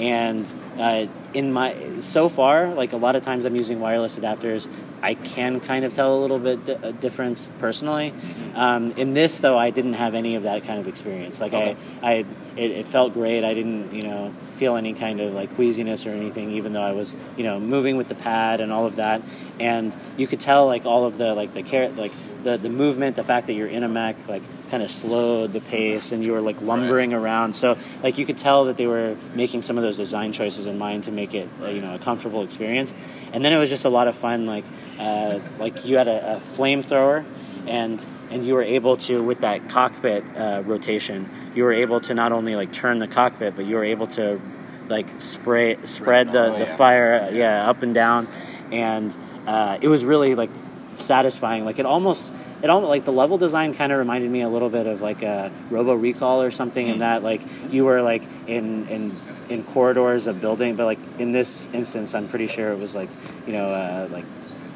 And 0.00 0.46
uh, 0.78 1.06
in 1.34 1.52
my 1.52 2.00
so 2.00 2.28
far, 2.28 2.68
like 2.74 2.92
a 2.92 2.96
lot 2.96 3.16
of 3.16 3.24
times 3.24 3.44
I'm 3.44 3.56
using 3.56 3.80
wireless 3.80 4.16
adapters, 4.16 4.68
I 5.02 5.14
can 5.14 5.60
kind 5.60 5.84
of 5.84 5.92
tell 5.94 6.16
a 6.16 6.20
little 6.20 6.38
bit 6.38 6.64
di- 6.64 6.78
a 6.82 6.92
difference 6.92 7.48
personally. 7.58 8.14
Um, 8.54 8.92
in 8.92 9.14
this 9.14 9.38
though, 9.38 9.58
I 9.58 9.70
didn't 9.70 9.94
have 9.94 10.14
any 10.14 10.34
of 10.36 10.44
that 10.44 10.64
kind 10.64 10.78
of 10.78 10.88
experience. 10.88 11.40
Like 11.40 11.52
Okay. 11.54 11.76
I, 12.02 12.10
I 12.10 12.14
it, 12.56 12.70
it 12.70 12.86
felt 12.86 13.12
great. 13.14 13.44
I 13.44 13.54
didn't 13.54 13.92
you 13.94 14.02
know 14.02 14.32
feel 14.56 14.76
any 14.76 14.92
kind 14.92 15.20
of 15.20 15.32
like 15.34 15.54
queasiness 15.56 16.06
or 16.06 16.10
anything, 16.10 16.52
even 16.52 16.72
though 16.72 16.82
I 16.82 16.92
was 16.92 17.14
you 17.36 17.44
know 17.44 17.58
moving 17.58 17.96
with 17.96 18.08
the 18.08 18.14
pad 18.14 18.60
and 18.60 18.72
all 18.72 18.86
of 18.86 18.96
that. 18.96 19.22
And 19.58 19.96
you 20.16 20.26
could 20.26 20.40
tell 20.40 20.66
like 20.66 20.84
all 20.86 21.04
of 21.04 21.18
the 21.18 21.34
like 21.34 21.54
the 21.54 21.62
care 21.62 21.90
like 21.90 22.12
the 22.44 22.56
the 22.56 22.70
movement, 22.70 23.16
the 23.16 23.24
fact 23.24 23.46
that 23.46 23.54
you're 23.54 23.68
in 23.68 23.82
a 23.84 23.88
mech 23.88 24.28
like 24.28 24.42
kind 24.70 24.82
of 24.82 24.90
slowed 24.90 25.52
the 25.52 25.60
pace, 25.60 26.12
and 26.12 26.24
you 26.24 26.32
were 26.32 26.40
like 26.40 26.60
lumbering 26.60 27.12
around. 27.12 27.54
So 27.54 27.76
like 28.02 28.18
you 28.18 28.26
could 28.26 28.38
tell 28.38 28.66
that 28.66 28.76
they 28.76 28.86
were 28.86 29.16
making 29.34 29.62
some 29.62 29.76
of 29.78 29.82
those 29.84 29.96
design 29.96 30.32
choices 30.32 30.61
in 30.66 30.78
mind 30.78 31.04
to 31.04 31.12
make 31.12 31.34
it 31.34 31.48
uh, 31.60 31.68
you 31.68 31.80
know 31.80 31.94
a 31.94 31.98
comfortable 31.98 32.42
experience. 32.42 32.94
And 33.32 33.44
then 33.44 33.52
it 33.52 33.58
was 33.58 33.70
just 33.70 33.84
a 33.84 33.88
lot 33.88 34.08
of 34.08 34.16
fun. 34.16 34.46
Like 34.46 34.64
uh, 34.98 35.40
like 35.58 35.84
you 35.84 35.96
had 35.96 36.08
a, 36.08 36.36
a 36.36 36.40
flamethrower, 36.56 37.24
and 37.66 38.04
and 38.30 38.46
you 38.46 38.54
were 38.54 38.62
able 38.62 38.96
to 38.98 39.22
with 39.22 39.40
that 39.40 39.68
cockpit 39.68 40.24
uh, 40.36 40.62
rotation, 40.64 41.28
you 41.54 41.64
were 41.64 41.72
able 41.72 42.00
to 42.00 42.14
not 42.14 42.32
only 42.32 42.56
like 42.56 42.72
turn 42.72 42.98
the 42.98 43.08
cockpit, 43.08 43.56
but 43.56 43.64
you 43.66 43.76
were 43.76 43.84
able 43.84 44.06
to 44.08 44.40
like 44.88 45.08
spray 45.20 45.78
spread 45.84 46.32
the, 46.32 46.54
Oh, 46.54 46.58
the 46.58 46.66
fire 46.66 47.30
yeah 47.32 47.68
up 47.68 47.82
and 47.82 47.94
down, 47.94 48.28
and 48.70 49.16
uh, 49.46 49.78
it 49.80 49.88
was 49.88 50.04
really 50.04 50.34
like 50.34 50.50
satisfying. 50.98 51.64
Like 51.64 51.78
it 51.78 51.86
almost, 51.86 52.32
it 52.62 52.70
almost 52.70 52.88
like 52.88 53.04
the 53.04 53.12
level 53.12 53.38
design 53.38 53.74
kind 53.74 53.92
of 53.92 53.98
reminded 53.98 54.30
me 54.30 54.42
a 54.42 54.48
little 54.48 54.70
bit 54.70 54.86
of 54.86 55.00
like 55.00 55.22
a 55.22 55.50
Robo 55.70 55.94
Recall 55.94 56.42
or 56.42 56.50
something. 56.50 56.86
In 56.86 56.98
that, 56.98 57.22
like 57.22 57.42
you 57.70 57.84
were 57.84 58.02
like 58.02 58.22
in 58.46 58.86
in 58.88 59.16
in 59.48 59.64
corridors 59.64 60.26
of 60.26 60.40
building, 60.40 60.76
but 60.76 60.86
like 60.86 60.98
in 61.18 61.32
this 61.32 61.66
instance, 61.72 62.14
I'm 62.14 62.28
pretty 62.28 62.46
sure 62.46 62.72
it 62.72 62.78
was 62.78 62.94
like 62.94 63.08
you 63.46 63.52
know 63.52 63.68
uh, 63.68 64.08
like 64.10 64.24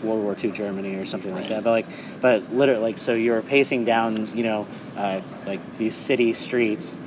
World 0.02 0.22
War 0.22 0.36
II 0.42 0.50
Germany 0.50 0.96
or 0.96 1.06
something 1.06 1.34
like 1.34 1.48
that. 1.48 1.64
But 1.64 1.70
like, 1.70 1.86
but 2.20 2.52
literally, 2.52 2.82
like 2.82 2.98
so 2.98 3.14
you 3.14 3.32
were 3.32 3.42
pacing 3.42 3.84
down, 3.84 4.36
you 4.36 4.42
know, 4.42 4.66
uh, 4.96 5.20
like 5.46 5.78
these 5.78 5.94
city 5.96 6.32
streets. 6.32 6.98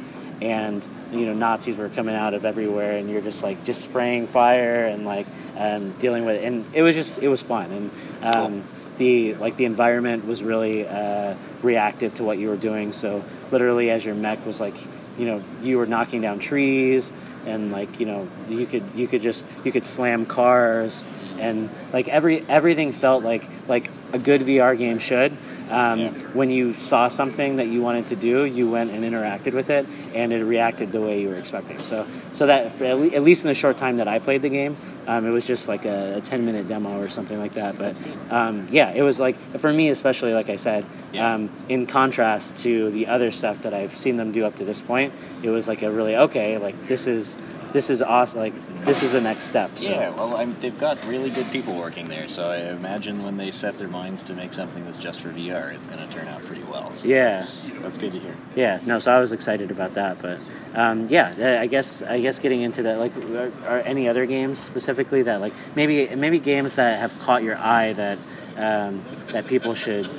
And 0.41 0.87
you 1.11 1.25
know 1.25 1.33
Nazis 1.33 1.77
were 1.77 1.89
coming 1.89 2.15
out 2.15 2.33
of 2.33 2.45
everywhere, 2.45 2.93
and 2.93 3.09
you're 3.09 3.21
just 3.21 3.43
like 3.43 3.63
just 3.63 3.81
spraying 3.81 4.27
fire 4.27 4.85
and 4.85 5.05
like 5.05 5.27
um, 5.57 5.91
dealing 5.93 6.25
with 6.25 6.37
it, 6.37 6.43
and 6.45 6.65
it 6.73 6.81
was 6.81 6.95
just 6.95 7.17
it 7.19 7.27
was 7.27 7.41
fun, 7.41 7.71
and 7.71 7.91
um, 8.23 8.63
the 8.97 9.33
like 9.35 9.57
the 9.57 9.65
environment 9.65 10.25
was 10.25 10.43
really 10.43 10.87
uh, 10.87 11.35
reactive 11.63 12.13
to 12.15 12.23
what 12.23 12.37
you 12.37 12.49
were 12.49 12.57
doing. 12.57 12.93
So 12.93 13.23
literally, 13.51 13.89
as 13.89 14.05
your 14.05 14.15
mech 14.15 14.45
was 14.45 14.59
like, 14.59 14.75
you 15.17 15.25
know, 15.25 15.43
you 15.63 15.77
were 15.77 15.87
knocking 15.87 16.21
down 16.21 16.37
trees, 16.37 17.11
and 17.45 17.71
like 17.71 17.99
you 17.99 18.05
know, 18.05 18.27
you 18.47 18.67
could 18.67 18.83
you 18.93 19.07
could 19.07 19.21
just 19.21 19.47
you 19.63 19.71
could 19.71 19.85
slam 19.85 20.25
cars, 20.25 21.03
and 21.39 21.69
like 21.91 22.07
every 22.07 22.45
everything 22.47 22.91
felt 22.91 23.23
like 23.23 23.49
like 23.67 23.89
a 24.13 24.19
good 24.19 24.41
VR 24.41 24.77
game 24.77 24.99
should. 24.99 25.35
Um, 25.69 25.99
Yeah. 25.99 26.09
When 26.33 26.49
you 26.49 26.73
saw 26.73 27.07
something 27.07 27.57
that 27.57 27.67
you 27.67 27.81
wanted 27.81 28.07
to 28.07 28.15
do, 28.15 28.45
you 28.45 28.69
went 28.69 28.91
and 28.91 29.03
interacted 29.03 29.53
with 29.53 29.69
it, 29.69 29.85
and 30.13 30.31
it 30.33 30.43
reacted 30.43 30.91
the 30.91 31.01
way 31.01 31.21
you 31.21 31.29
were 31.29 31.35
expecting. 31.35 31.79
So, 31.79 32.05
so 32.33 32.45
that 32.47 32.71
for 32.71 32.85
at, 32.85 32.97
le- 32.99 33.07
at 33.07 33.23
least 33.23 33.43
in 33.43 33.47
the 33.49 33.53
short 33.53 33.77
time 33.77 33.97
that 33.97 34.07
I 34.07 34.19
played 34.19 34.41
the 34.41 34.49
game, 34.49 34.75
um, 35.07 35.25
it 35.25 35.31
was 35.31 35.45
just 35.47 35.67
like 35.67 35.85
a, 35.85 36.17
a 36.17 36.21
ten 36.21 36.45
minute 36.45 36.67
demo 36.67 36.99
or 37.01 37.09
something 37.09 37.37
like 37.39 37.53
that. 37.53 37.77
But 37.77 37.99
um, 38.29 38.67
yeah, 38.71 38.91
it 38.91 39.01
was 39.01 39.19
like 39.19 39.35
for 39.59 39.71
me 39.71 39.89
especially, 39.89 40.33
like 40.33 40.49
I 40.49 40.55
said, 40.55 40.85
Yeah. 41.13 41.33
um, 41.35 41.49
in 41.67 41.85
contrast 41.87 42.57
to 42.57 42.89
the 42.91 43.07
other 43.07 43.31
stuff 43.31 43.61
that 43.61 43.73
I've 43.73 43.95
seen 43.97 44.17
them 44.17 44.31
do 44.31 44.45
up 44.45 44.55
to 44.57 44.65
this 44.65 44.81
point, 44.81 45.13
it 45.43 45.49
was 45.49 45.67
like 45.67 45.81
a 45.81 45.91
really 45.91 46.15
okay, 46.15 46.57
like 46.57 46.87
this 46.87 47.07
is 47.07 47.37
this 47.73 47.89
is 47.89 48.01
awesome, 48.01 48.39
like 48.39 48.53
this 48.85 49.03
is 49.03 49.11
the 49.11 49.21
next 49.21 49.45
step. 49.45 49.71
So. 49.77 49.89
Yeah, 49.89 50.09
well, 50.11 50.35
I'm, 50.37 50.59
they've 50.59 50.77
got 50.79 51.03
really 51.05 51.29
good 51.29 51.49
people 51.51 51.75
working 51.75 52.07
there, 52.07 52.27
so 52.27 52.45
I 52.45 52.71
imagine 52.71 53.23
when 53.23 53.37
they 53.37 53.51
set 53.51 53.77
their 53.77 53.87
minds 53.87 54.23
to 54.23 54.33
make 54.33 54.53
something 54.53 54.83
that's 54.85 54.97
just 54.97 55.21
for 55.21 55.29
VR, 55.29 55.73
it's 55.73 55.85
going 55.85 56.05
to 56.07 56.13
turn 56.13 56.27
out 56.27 56.43
pretty 56.45 56.63
well. 56.63 56.95
So 56.95 57.07
Yeah. 57.07 57.37
that's, 57.37 57.63
that's 57.81 57.97
good 57.97 58.13
to 58.13 58.19
hear. 58.19 58.35
Yeah, 58.55 58.79
no, 58.85 58.99
so 58.99 59.11
I 59.11 59.19
was 59.19 59.31
excited 59.31 59.71
about 59.71 59.93
that, 59.95 60.21
but 60.21 60.39
um, 60.75 61.07
yeah, 61.09 61.59
I 61.61 61.67
guess 61.67 62.01
I 62.01 62.19
guess 62.19 62.39
getting 62.39 62.61
into 62.61 62.83
that, 62.83 62.99
like, 62.99 63.15
are, 63.17 63.51
are 63.65 63.79
any 63.81 64.07
other 64.07 64.25
games 64.25 64.59
specifically 64.59 65.21
that, 65.23 65.41
like, 65.41 65.53
maybe 65.75 66.13
maybe 66.15 66.39
games 66.39 66.75
that 66.75 66.99
have 66.99 67.17
caught 67.19 67.43
your 67.43 67.57
eye 67.57 67.93
that 67.93 68.17
um, 68.57 69.03
that 69.31 69.47
people 69.47 69.73
should 69.73 70.09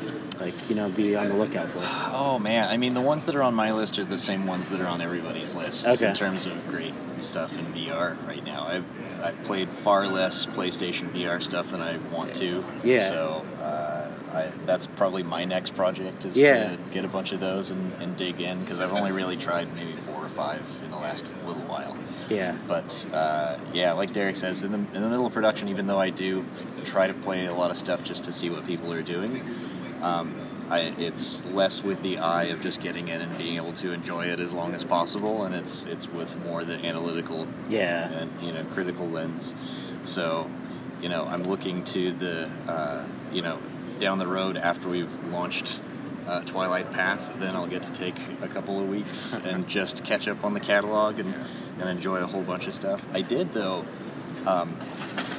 like 0.41 0.55
you 0.69 0.75
know 0.75 0.89
be 0.89 1.15
on 1.17 1.29
the 1.29 1.35
lookout 1.35 1.69
for? 1.69 1.81
Oh 2.13 2.39
man, 2.39 2.69
I 2.69 2.77
mean 2.77 2.95
the 2.95 3.01
ones 3.01 3.25
that 3.25 3.35
are 3.37 3.43
on 3.43 3.55
my 3.55 3.73
list 3.73 3.99
are 3.99 4.05
the 4.05 4.19
same 4.19 4.47
ones 4.47 4.69
that 4.71 4.81
are 4.81 4.87
on 4.87 5.01
everybody's 5.01 5.55
list 5.55 5.87
Okay. 5.87 6.09
in 6.09 6.15
terms 6.15 6.47
of 6.47 6.67
great 6.69 6.95
stuff 7.21 7.57
in 7.59 7.67
VR 7.75 8.17
right 8.27 8.45
now. 8.45 8.65
I've 8.65 8.85
I've 9.23 9.43
played 9.43 9.69
far 9.69 10.07
less 10.07 10.47
PlayStation 10.47 11.11
VR 11.13 11.43
stuff 11.43 11.71
than 11.73 11.81
I 11.83 11.99
want 12.11 12.35
to. 12.37 12.65
Yeah. 12.83 13.07
So 13.09 13.45
uh, 13.61 14.11
I, 14.33 14.51
that's 14.65 14.87
probably 14.87 15.23
my 15.23 15.45
next 15.45 15.77
project 15.77 16.25
is 16.25 16.37
Yeah. 16.39 16.71
to 16.71 16.79
get 16.93 17.05
a 17.05 17.09
bunch 17.09 17.33
of 17.33 17.41
those 17.41 17.71
and, 17.71 17.93
and 18.01 18.17
dig 18.17 18.41
in 18.41 18.61
because 18.61 18.81
I've 18.81 18.95
only 18.95 19.13
really 19.13 19.37
tried 19.37 19.75
maybe 19.75 19.93
four 20.07 20.25
or 20.25 20.29
five 20.31 20.63
in 20.85 20.91
the 20.91 20.97
last 20.97 21.27
little 21.47 21.63
while. 21.65 21.97
Yeah, 22.31 22.57
But 22.69 23.05
uh, 23.13 23.59
yeah, 23.75 23.93
like 23.93 24.13
Derek 24.13 24.37
says, 24.37 24.63
in 24.63 24.71
the, 24.71 24.79
in 24.79 25.03
the 25.03 25.09
middle 25.09 25.27
of 25.27 25.33
production, 25.33 25.69
even 25.69 25.89
though 25.89 25.99
I 25.99 26.11
do 26.11 26.45
try 26.85 27.09
to 27.09 27.13
play 27.13 27.47
a 27.47 27.53
lot 27.53 27.73
of 27.73 27.77
stuff 27.77 28.05
just 28.05 28.23
to 28.25 28.33
see 28.33 28.49
what 28.51 28.65
people 28.69 28.93
are 28.93 29.03
doing, 29.03 29.45
um, 30.03 30.35
I, 30.71 30.81
it's 30.99 31.45
less 31.47 31.83
with 31.83 32.03
the 32.03 32.19
eye 32.19 32.45
of 32.45 32.61
just 32.61 32.81
getting 32.81 33.09
in 33.09 33.21
and 33.21 33.37
being 33.37 33.57
able 33.57 33.73
to 33.75 33.93
enjoy 33.93 34.27
it 34.27 34.39
as 34.41 34.55
long 34.55 34.75
as 34.75 34.85
possible, 34.85 35.45
and 35.45 35.55
it's 35.55 35.85
it's 35.85 36.09
with 36.09 36.37
more 36.45 36.65
the 36.65 36.75
analytical 36.75 37.47
yeah, 37.69 38.09
and 38.09 38.43
you 38.43 38.53
know 38.53 38.65
critical 38.73 39.09
lens. 39.09 39.55
So, 40.05 40.49
you 41.03 41.09
know, 41.09 41.25
I'm 41.27 41.43
looking 41.43 41.85
to 41.85 42.13
the 42.13 42.51
uh, 42.69 43.05
you 43.33 43.43
know 43.43 43.59
down 43.99 44.19
the 44.19 44.27
road 44.27 44.57
after 44.57 44.89
we've 44.89 45.13
launched 45.27 45.81
uh, 46.27 46.41
Twilight 46.43 46.93
Path, 46.93 47.33
then 47.39 47.57
I'll 47.57 47.67
get 47.67 47.83
to 47.83 47.93
take 47.93 48.17
a 48.41 48.49
couple 48.49 48.81
of 48.81 48.89
weeks 48.89 49.35
and 49.45 49.67
just 49.69 50.05
catch 50.05 50.29
up 50.29 50.45
on 50.45 50.55
the 50.55 50.61
catalog 50.61 51.19
and, 51.19 51.35
and 51.81 51.89
enjoy 51.89 52.19
a 52.19 52.27
whole 52.27 52.43
bunch 52.43 52.67
of 52.67 52.75
stuff. 52.75 53.05
I 53.13 53.21
did 53.21 53.53
though. 53.53 53.85
Um, 54.47 54.77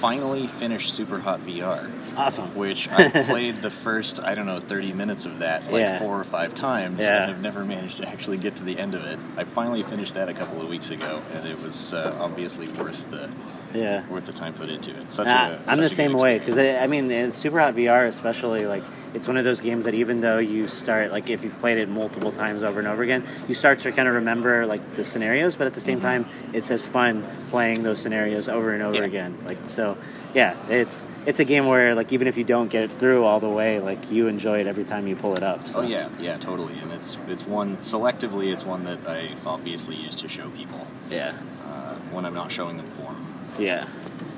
finally 0.02 0.48
finished 0.48 0.92
Super 0.94 1.20
Hot 1.20 1.40
VR, 1.42 1.90
awesome. 2.18 2.54
which 2.56 2.90
I 2.90 3.10
played 3.28 3.62
the 3.62 3.70
first 3.70 4.22
I 4.24 4.34
don't 4.34 4.48
know 4.48 4.60
30 4.60 4.94
minutes 4.94 5.26
of 5.28 5.40
that 5.40 5.64
like 5.72 5.82
Yeah. 5.82 6.00
four 6.00 6.20
or 6.20 6.24
five 6.24 6.56
times, 6.56 7.00
Yeah. 7.02 7.22
and 7.24 7.32
I've 7.32 7.42
never 7.42 7.64
managed 7.64 7.98
to 7.98 8.10
actually 8.10 8.38
get 8.38 8.56
to 8.56 8.64
the 8.64 8.80
end 8.80 8.96
of 8.96 9.06
it. 9.06 9.20
I 9.38 9.44
finally 9.44 9.84
finished 9.84 10.16
that 10.16 10.28
a 10.28 10.34
couple 10.34 10.60
of 10.60 10.68
weeks 10.68 10.90
ago, 10.90 11.22
and 11.36 11.48
it 11.48 11.62
was 11.62 11.94
uh, 11.94 12.18
obviously 12.20 12.68
worth 12.70 13.10
the 13.12 13.30
Yeah. 13.74 14.06
worth 14.08 14.26
the 14.26 14.34
time 14.34 14.54
put 14.54 14.70
into 14.70 14.92
it. 14.92 15.12
Such 15.12 15.28
Nah, 15.28 15.52
a, 15.54 15.60
I'm 15.68 15.80
the 15.80 15.90
same 15.90 16.14
way 16.14 16.40
because 16.40 16.58
I 16.58 16.88
mean, 16.88 17.10
in 17.12 17.32
Super 17.32 17.60
Hot 17.60 17.76
VR, 17.76 18.08
especially 18.08 18.66
like 18.66 18.84
it's 19.14 19.28
one 19.28 19.36
of 19.38 19.44
those 19.44 19.60
games 19.60 19.86
that 19.86 19.94
even 19.94 20.22
though 20.22 20.38
you 20.38 20.68
start 20.68 21.12
like 21.12 21.30
if 21.30 21.44
you've 21.44 21.58
played 21.60 21.78
it 21.78 21.90
multiple 21.90 22.32
times 22.32 22.64
over 22.64 22.80
and 22.80 22.88
over 22.88 23.04
again, 23.04 23.26
you 23.48 23.56
start 23.56 23.80
to 23.80 23.92
kind 23.92 24.08
of 24.08 24.16
remember 24.16 24.66
like 24.66 24.96
the 24.96 25.04
scenarios, 25.04 25.56
but 25.56 25.68
at 25.68 25.74
the 25.74 25.82
same 25.82 26.00
time, 26.02 26.26
it's 26.54 26.72
as 26.72 26.86
fun 26.88 27.26
playing 27.50 27.84
those 27.84 28.00
scenarios 28.00 28.48
over 28.48 28.74
and 28.74 28.82
over 28.84 28.96
Yeah. 28.96 29.04
again. 29.04 29.38
Like 29.46 29.58
so, 29.68 29.98
yeah, 30.34 30.56
it's 30.70 31.06
it's 31.26 31.40
a 31.40 31.46
game 31.46 31.68
where 31.68 31.94
like 31.94 32.14
even 32.14 32.28
if 32.28 32.38
you 32.38 32.44
don't 32.44 32.70
get 32.70 32.84
it 32.84 32.92
through 32.92 33.26
all 33.26 33.40
the 33.40 33.50
way, 33.50 33.80
like 33.80 34.12
you 34.12 34.28
enjoy 34.28 34.60
it 34.62 34.68
every 34.68 34.86
time 34.86 35.08
you 35.08 35.16
pull 35.16 35.34
it 35.36 35.44
up. 35.44 35.68
So. 35.68 35.80
Oh 35.82 35.84
yeah, 35.84 36.10
yeah, 36.20 36.38
totally. 36.38 36.78
And 36.80 36.92
it's 36.94 37.18
it's 37.28 37.46
one 37.46 37.78
selectively. 37.78 38.52
It's 38.54 38.66
one 38.66 38.86
that 38.86 39.06
I 39.08 39.36
obviously 39.46 39.96
use 39.98 40.16
to 40.16 40.30
show 40.30 40.50
people 40.52 40.88
yeah, 41.10 41.34
uh, 41.68 41.96
when 42.12 42.26
I'm 42.26 42.34
not 42.34 42.52
showing 42.52 42.78
them 42.78 42.88
form. 42.92 43.28
Yeah. 43.60 43.88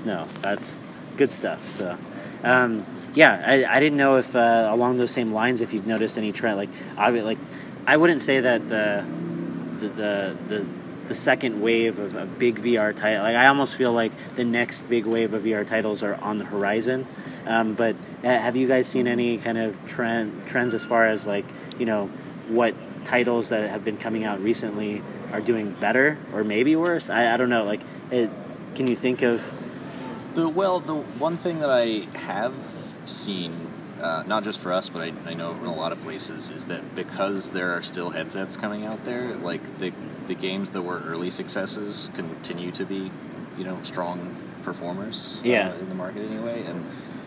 No, 0.05 0.27
that's 0.41 0.83
good 1.17 1.31
stuff. 1.31 1.69
So. 1.69 1.97
Um, 2.43 2.85
yeah, 3.15 3.41
I, 3.45 3.65
I 3.65 3.79
didn't 3.79 3.97
know 3.97 4.17
if 4.17 4.35
uh, 4.35 4.69
along 4.71 4.97
those 4.97 5.11
same 5.11 5.31
lines 5.31 5.61
if 5.61 5.73
you've 5.73 5.87
noticed 5.87 6.17
any 6.17 6.31
trend. 6.31 6.57
Like, 6.57 6.69
I 6.97 7.09
like, 7.09 7.37
I 7.85 7.97
wouldn't 7.97 8.21
say 8.21 8.39
that 8.41 8.67
the 8.69 9.05
the 9.79 9.87
the, 9.87 10.37
the, 10.47 10.65
the 11.07 11.15
second 11.15 11.61
wave 11.61 11.99
of, 11.99 12.15
of 12.15 12.39
big 12.39 12.61
VR 12.61 12.95
title. 12.95 13.23
Like, 13.23 13.35
I 13.35 13.47
almost 13.47 13.75
feel 13.75 13.91
like 13.91 14.11
the 14.35 14.43
next 14.43 14.81
big 14.89 15.05
wave 15.05 15.33
of 15.33 15.43
VR 15.43 15.65
titles 15.65 16.01
are 16.01 16.15
on 16.15 16.37
the 16.37 16.45
horizon. 16.45 17.07
Um, 17.45 17.75
but 17.75 17.95
uh, 18.23 18.27
have 18.27 18.55
you 18.55 18.67
guys 18.67 18.87
seen 18.87 19.07
any 19.07 19.37
kind 19.37 19.57
of 19.57 19.85
trend 19.87 20.47
trends 20.47 20.73
as 20.73 20.83
far 20.83 21.05
as 21.05 21.27
like 21.27 21.45
you 21.77 21.85
know 21.85 22.07
what 22.47 22.73
titles 23.05 23.49
that 23.49 23.69
have 23.69 23.83
been 23.85 23.97
coming 23.97 24.23
out 24.23 24.41
recently 24.41 25.01
are 25.31 25.41
doing 25.41 25.71
better 25.73 26.17
or 26.33 26.43
maybe 26.43 26.75
worse? 26.75 27.09
I, 27.09 27.33
I 27.33 27.37
don't 27.37 27.49
know. 27.49 27.63
Like, 27.63 27.81
it, 28.11 28.29
can 28.75 28.87
you 28.87 28.95
think 28.95 29.21
of? 29.21 29.41
The 30.35 30.49
well, 30.49 30.79
the 30.79 30.95
one 30.95 31.37
thing 31.37 31.59
that 31.59 31.69
I 31.69 32.07
have 32.17 32.53
seen, 33.05 33.67
uh, 34.01 34.23
not 34.25 34.43
just 34.43 34.59
for 34.59 34.71
us, 34.71 34.89
but 34.89 35.01
I, 35.01 35.13
I 35.25 35.33
know 35.33 35.51
in 35.51 35.65
a 35.65 35.75
lot 35.75 35.91
of 35.91 36.01
places, 36.01 36.49
is 36.49 36.65
that 36.67 36.95
because 36.95 37.51
there 37.51 37.71
are 37.71 37.83
still 37.83 38.09
headsets 38.11 38.57
coming 38.57 38.85
out 38.85 39.05
there, 39.05 39.35
like 39.35 39.79
the 39.79 39.93
the 40.27 40.35
games 40.35 40.71
that 40.71 40.81
were 40.81 40.99
early 41.01 41.29
successes 41.29 42.09
continue 42.15 42.71
to 42.71 42.85
be, 42.85 43.11
you 43.57 43.63
know, 43.63 43.77
strong 43.83 44.35
performers. 44.63 45.39
Yeah. 45.43 45.69
Uh, 45.69 45.75
in 45.79 45.89
the 45.89 45.95
market 45.95 46.23
anyway, 46.29 46.63
and 46.63 46.85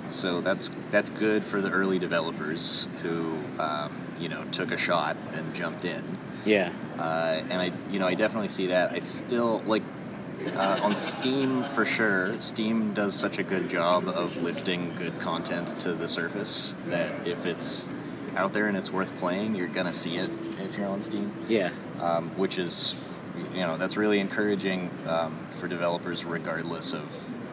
so 0.08 0.40
that's 0.40 0.70
that's 0.90 1.10
good 1.10 1.44
for 1.44 1.60
the 1.60 1.70
early 1.70 1.98
developers 1.98 2.88
who, 3.02 3.38
um, 3.58 4.06
you 4.18 4.28
know, 4.28 4.44
took 4.50 4.72
a 4.72 4.78
shot 4.78 5.16
and 5.32 5.54
jumped 5.54 5.84
in. 5.84 6.18
Yeah, 6.44 6.70
Uh, 6.96 7.42
and 7.50 7.54
I, 7.54 7.72
you 7.90 7.98
know, 7.98 8.06
I 8.06 8.14
definitely 8.14 8.46
see 8.48 8.68
that. 8.68 8.92
I 8.92 9.00
still 9.00 9.62
like 9.66 9.82
uh, 10.54 10.80
on 10.82 10.96
Steam 10.96 11.64
for 11.74 11.84
sure. 11.84 12.40
Steam 12.40 12.92
does 12.94 13.14
such 13.14 13.38
a 13.38 13.42
good 13.42 13.68
job 13.68 14.08
of 14.08 14.36
lifting 14.36 14.94
good 14.96 15.18
content 15.18 15.78
to 15.80 15.94
the 15.94 16.08
surface 16.08 16.74
that 16.88 17.26
if 17.26 17.44
it's 17.46 17.88
out 18.36 18.52
there 18.52 18.66
and 18.68 18.76
it's 18.76 18.90
worth 18.92 19.16
playing, 19.18 19.54
you're 19.54 19.66
gonna 19.68 19.92
see 19.94 20.16
it 20.16 20.30
if 20.60 20.76
you're 20.76 20.86
on 20.88 21.02
Steam. 21.02 21.32
yeah, 21.48 21.70
Um, 22.00 22.30
which 22.36 22.58
is, 22.58 22.94
you 23.54 23.60
know, 23.60 23.76
that's 23.78 23.96
really 23.96 24.18
encouraging 24.20 24.90
um, 25.06 25.46
for 25.58 25.68
developers, 25.68 26.24
regardless 26.24 26.92
of 26.92 27.04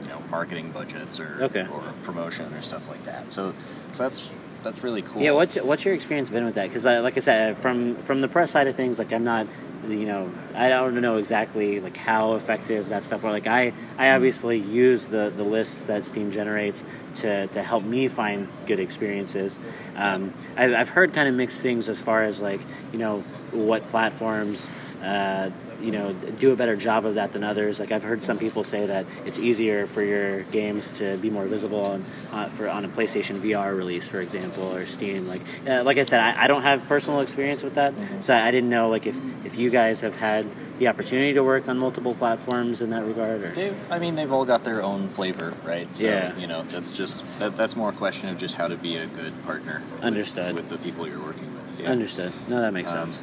you 0.02 0.08
know 0.10 0.22
marketing 0.30 0.72
budgets 0.72 1.20
or 1.20 1.38
Okay. 1.44 1.66
or 1.72 1.82
promotion 2.04 2.54
or 2.54 2.62
stuff 2.62 2.88
like 2.90 3.04
that. 3.06 3.32
So, 3.32 3.54
so 3.94 4.04
that's 4.04 4.30
that's 4.64 4.84
really 4.84 5.02
cool. 5.02 5.22
Yeah, 5.22 5.32
what's 5.32 5.56
what's 5.58 5.86
your 5.86 5.94
experience 5.94 6.30
been 6.30 6.46
with 6.46 6.56
that? 6.56 6.68
Because 6.70 6.86
like 6.86 7.18
I 7.18 7.20
said, 7.20 7.58
from 7.58 7.96
from 7.98 8.22
the 8.22 8.28
press 8.28 8.52
side 8.52 8.68
of 8.68 8.76
things, 8.76 8.98
like 8.98 9.12
I'm 9.14 9.24
not, 9.24 9.48
you 9.88 10.06
know, 10.06 10.32
I 10.56 10.70
don't 10.70 11.00
know 11.02 11.18
exactly 11.18 11.80
like 11.80 11.98
how 11.98 12.36
effective 12.36 12.90
that 12.90 13.04
stuff. 13.04 13.24
Or 13.24 13.32
like 13.32 13.48
I 13.48 13.74
I 13.98 14.12
obviously 14.12 14.58
use 14.58 15.06
the 15.06 15.32
the 15.36 15.44
lists 15.44 15.84
that 15.84 16.06
Steam 16.06 16.32
generates 16.32 16.84
to 17.16 17.48
to 17.48 17.62
help 17.62 17.84
me 17.84 18.08
find 18.08 18.48
good 18.66 18.80
experiences. 18.80 19.60
Um, 19.96 20.34
I've, 20.56 20.74
I've 20.74 20.90
heard 20.90 21.14
kind 21.14 21.28
of 21.28 21.36
mixed 21.36 21.62
things 21.62 21.90
as 21.90 22.00
far 22.00 22.24
as 22.24 22.40
like 22.42 22.62
you 22.92 23.00
know 23.00 23.22
what 23.52 23.88
platforms. 23.90 24.72
Uh, 25.04 25.52
you 25.84 25.92
know, 25.92 26.14
do 26.14 26.52
a 26.52 26.56
better 26.56 26.76
job 26.78 27.06
of 27.06 27.16
that 27.16 27.34
than 27.34 27.44
others. 27.44 27.80
Like 27.80 27.92
I've 27.92 28.04
heard 28.04 28.24
some 28.24 28.38
people 28.40 28.64
say 28.64 28.86
that 28.88 29.06
it's 29.26 29.38
easier 29.38 29.86
for 29.86 30.02
your 30.02 30.44
games 30.44 30.94
to 31.00 31.18
be 31.18 31.30
more 31.30 31.46
visible 31.46 31.86
on 31.86 32.06
uh, 32.32 32.48
for 32.50 32.70
on 32.70 32.86
a 32.86 32.88
PlayStation 32.90 33.40
VR 33.40 33.76
release, 33.76 34.08
for 34.08 34.22
example, 34.22 34.74
or 34.74 34.86
Steam. 34.88 35.28
Like, 35.28 35.42
uh, 35.68 35.84
like 35.84 35.98
I 35.98 36.04
said, 36.04 36.22
I, 36.22 36.46
I 36.46 36.48
don't 36.48 36.62
have 36.64 36.88
personal 36.88 37.20
experience 37.20 37.62
with 37.64 37.76
that, 37.76 37.94
so 38.22 38.34
I 38.34 38.50
didn't 38.52 38.70
know 38.70 38.88
like 38.90 39.06
if 39.06 39.18
if 39.46 39.58
you 39.58 39.70
guys 39.70 40.02
have 40.02 40.16
had 40.16 40.48
the 40.80 40.88
opportunity 40.88 41.34
to 41.34 41.44
work 41.44 41.68
on 41.68 41.78
multiple 41.78 42.16
platforms 42.16 42.82
in 42.82 42.90
that 42.90 43.04
regard. 43.06 43.44
Or 43.44 43.52
They've, 43.54 43.78
I 43.92 44.00
mean, 44.00 44.16
they've 44.16 44.32
all 44.32 44.44
got 44.44 44.64
their 44.64 44.82
own 44.82 45.08
flavor, 45.10 45.54
right? 45.64 45.94
So, 45.96 46.06
Yeah. 46.06 46.36
You 46.36 46.48
know, 46.48 46.64
that's 46.64 46.92
just 46.92 47.16
that, 47.38 47.56
that's 47.56 47.76
more 47.76 47.90
a 47.90 47.94
question 47.94 48.28
of 48.30 48.40
just 48.40 48.56
how 48.56 48.68
to 48.68 48.76
be 48.76 48.96
a 48.98 49.06
good 49.06 49.34
partner. 49.46 49.84
with- 49.94 50.04
Understood. 50.04 50.56
with, 50.56 50.70
the 50.70 50.80
people 50.80 51.08
you're 51.08 51.22
working 51.22 51.54
with. 51.54 51.82
Yeah. 51.82 51.92
understood? 51.92 52.34
No, 52.48 52.60
that 52.62 52.74
makes 52.74 52.92
Um, 52.92 53.12
sense. 53.12 53.22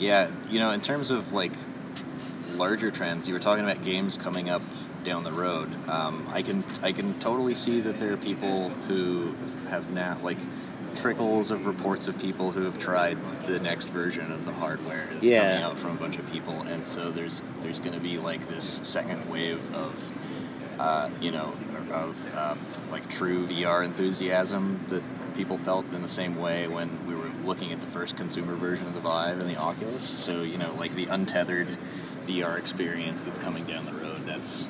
Yeah, 0.00 0.28
you 0.50 0.58
know, 0.58 0.70
in 0.72 0.80
terms 0.80 1.10
of 1.12 1.32
like 1.32 1.52
larger 2.58 2.90
trends, 2.90 3.28
you 3.28 3.34
were 3.34 3.40
talking 3.40 3.64
about 3.64 3.84
games 3.84 4.16
coming 4.16 4.50
up 4.50 4.62
down 5.04 5.24
the 5.24 5.32
road. 5.32 5.70
Um, 5.88 6.28
I 6.32 6.42
can 6.42 6.64
I 6.82 6.92
can 6.92 7.18
totally 7.20 7.54
see 7.54 7.80
that 7.80 8.00
there 8.00 8.12
are 8.12 8.16
people 8.16 8.70
who 8.88 9.34
have 9.68 9.90
now 9.90 10.18
like 10.22 10.38
trickles 10.96 11.50
of 11.50 11.66
reports 11.66 12.08
of 12.08 12.18
people 12.18 12.50
who 12.50 12.62
have 12.64 12.78
tried 12.78 13.16
the 13.46 13.60
next 13.60 13.88
version 13.88 14.32
of 14.32 14.44
the 14.44 14.52
hardware 14.52 15.06
that's 15.12 15.22
Yeah. 15.22 15.50
coming 15.60 15.62
out 15.64 15.78
from 15.78 15.90
a 15.92 16.00
bunch 16.00 16.18
of 16.18 16.30
people, 16.32 16.62
and 16.62 16.86
so 16.86 17.10
there's 17.10 17.40
there's 17.62 17.78
going 17.80 17.92
to 17.94 18.00
be 18.00 18.18
like 18.18 18.46
this 18.48 18.80
second 18.82 19.30
wave 19.30 19.60
of 19.74 19.94
uh, 20.80 21.08
you 21.20 21.30
know 21.30 21.52
of 21.92 22.16
um, 22.36 22.58
like 22.90 23.08
true 23.08 23.46
VR 23.46 23.84
enthusiasm 23.84 24.84
that 24.88 25.02
people 25.36 25.58
felt 25.58 25.86
in 25.92 26.02
the 26.02 26.08
same 26.08 26.36
way 26.36 26.66
when 26.66 27.06
we 27.06 27.14
were 27.14 27.30
looking 27.44 27.72
at 27.72 27.80
the 27.80 27.86
first 27.88 28.16
consumer 28.16 28.56
version 28.56 28.86
of 28.86 28.94
the 28.94 29.00
Vive 29.00 29.38
and 29.38 29.48
the 29.48 29.56
Oculus. 29.56 30.02
So 30.02 30.42
you 30.42 30.58
know, 30.58 30.74
like 30.74 30.94
the 30.96 31.04
untethered 31.06 31.78
VR 32.28 32.58
experience 32.58 33.24
that's 33.24 33.38
coming 33.38 33.64
down 33.64 33.86
the 33.86 33.92
road. 33.92 34.24
That's 34.26 34.68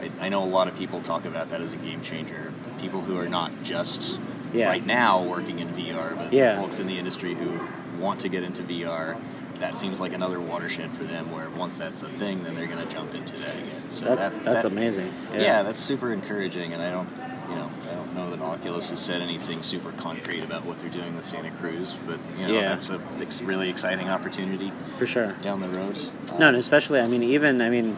I, 0.00 0.26
I 0.26 0.28
know 0.28 0.42
a 0.42 0.46
lot 0.46 0.68
of 0.68 0.76
people 0.76 1.00
talk 1.00 1.24
about 1.24 1.50
that 1.50 1.60
as 1.60 1.72
a 1.72 1.76
game 1.76 2.02
changer. 2.02 2.52
People 2.80 3.00
who 3.02 3.18
are 3.18 3.28
not 3.28 3.62
just 3.62 4.18
Yeah. 4.52 4.68
right 4.68 4.84
now 4.84 5.22
working 5.22 5.58
in 5.58 5.68
VR, 5.68 6.14
but 6.16 6.32
Yeah. 6.32 6.56
folks 6.60 6.78
in 6.78 6.86
the 6.86 6.98
industry 6.98 7.34
who 7.34 7.58
want 8.00 8.20
to 8.20 8.28
get 8.28 8.42
into 8.42 8.62
VR. 8.62 9.16
That 9.58 9.76
seems 9.76 10.00
like 10.00 10.14
another 10.14 10.40
watershed 10.40 10.90
for 10.92 11.04
them. 11.04 11.30
Where 11.32 11.50
once 11.50 11.76
that's 11.76 12.02
a 12.02 12.08
thing, 12.08 12.44
then 12.44 12.54
they're 12.54 12.66
going 12.66 12.86
to 12.86 12.90
jump 12.92 13.14
into 13.14 13.36
that 13.40 13.54
again. 13.56 13.82
So 13.90 14.06
That's 14.06 14.28
that, 14.30 14.44
that's 14.44 14.62
that- 14.62 14.72
amazing. 14.72 15.12
yeah. 15.34 15.62
that's 15.62 15.80
super 15.82 16.12
encouraging, 16.14 16.72
and 16.72 16.82
I 16.82 16.90
don't, 16.90 17.08
you 17.50 17.56
know, 17.56 17.70
know 18.20 18.30
that 18.30 18.40
Oculus 18.42 18.90
has 18.90 19.00
said 19.00 19.20
anything 19.22 19.62
super 19.62 19.92
concrete 19.92 20.42
about 20.42 20.64
what 20.64 20.80
they're 20.80 20.90
doing 20.90 21.14
with 21.16 21.24
Santa 21.24 21.50
Cruz, 21.52 21.98
but 22.06 22.18
you 22.38 22.46
know, 22.46 22.54
Yeah. 22.54 22.68
that's 22.70 22.90
a 22.90 23.44
really 23.44 23.68
exciting 23.68 24.08
opportunity 24.08 24.72
for 24.96 25.06
sure. 25.06 25.32
down 25.42 25.60
the 25.60 25.68
road. 25.68 25.96
No, 26.38 26.48
and 26.48 26.56
especially 26.56 27.00
I 27.00 27.06
mean 27.06 27.22
even 27.22 27.60
I 27.60 27.70
mean 27.70 27.96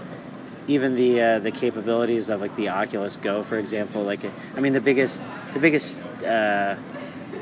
even 0.68 0.94
the 0.94 1.20
uh, 1.20 1.38
the 1.40 1.50
capabilities 1.50 2.28
of 2.28 2.40
like 2.40 2.54
the 2.56 2.68
Oculus 2.68 3.16
Go, 3.16 3.42
for 3.42 3.58
example. 3.58 4.02
Like 4.02 4.20
I 4.56 4.60
mean 4.60 4.72
the 4.72 4.80
biggest 4.80 5.22
the 5.54 5.60
biggest 5.60 5.98
uh, 6.24 6.76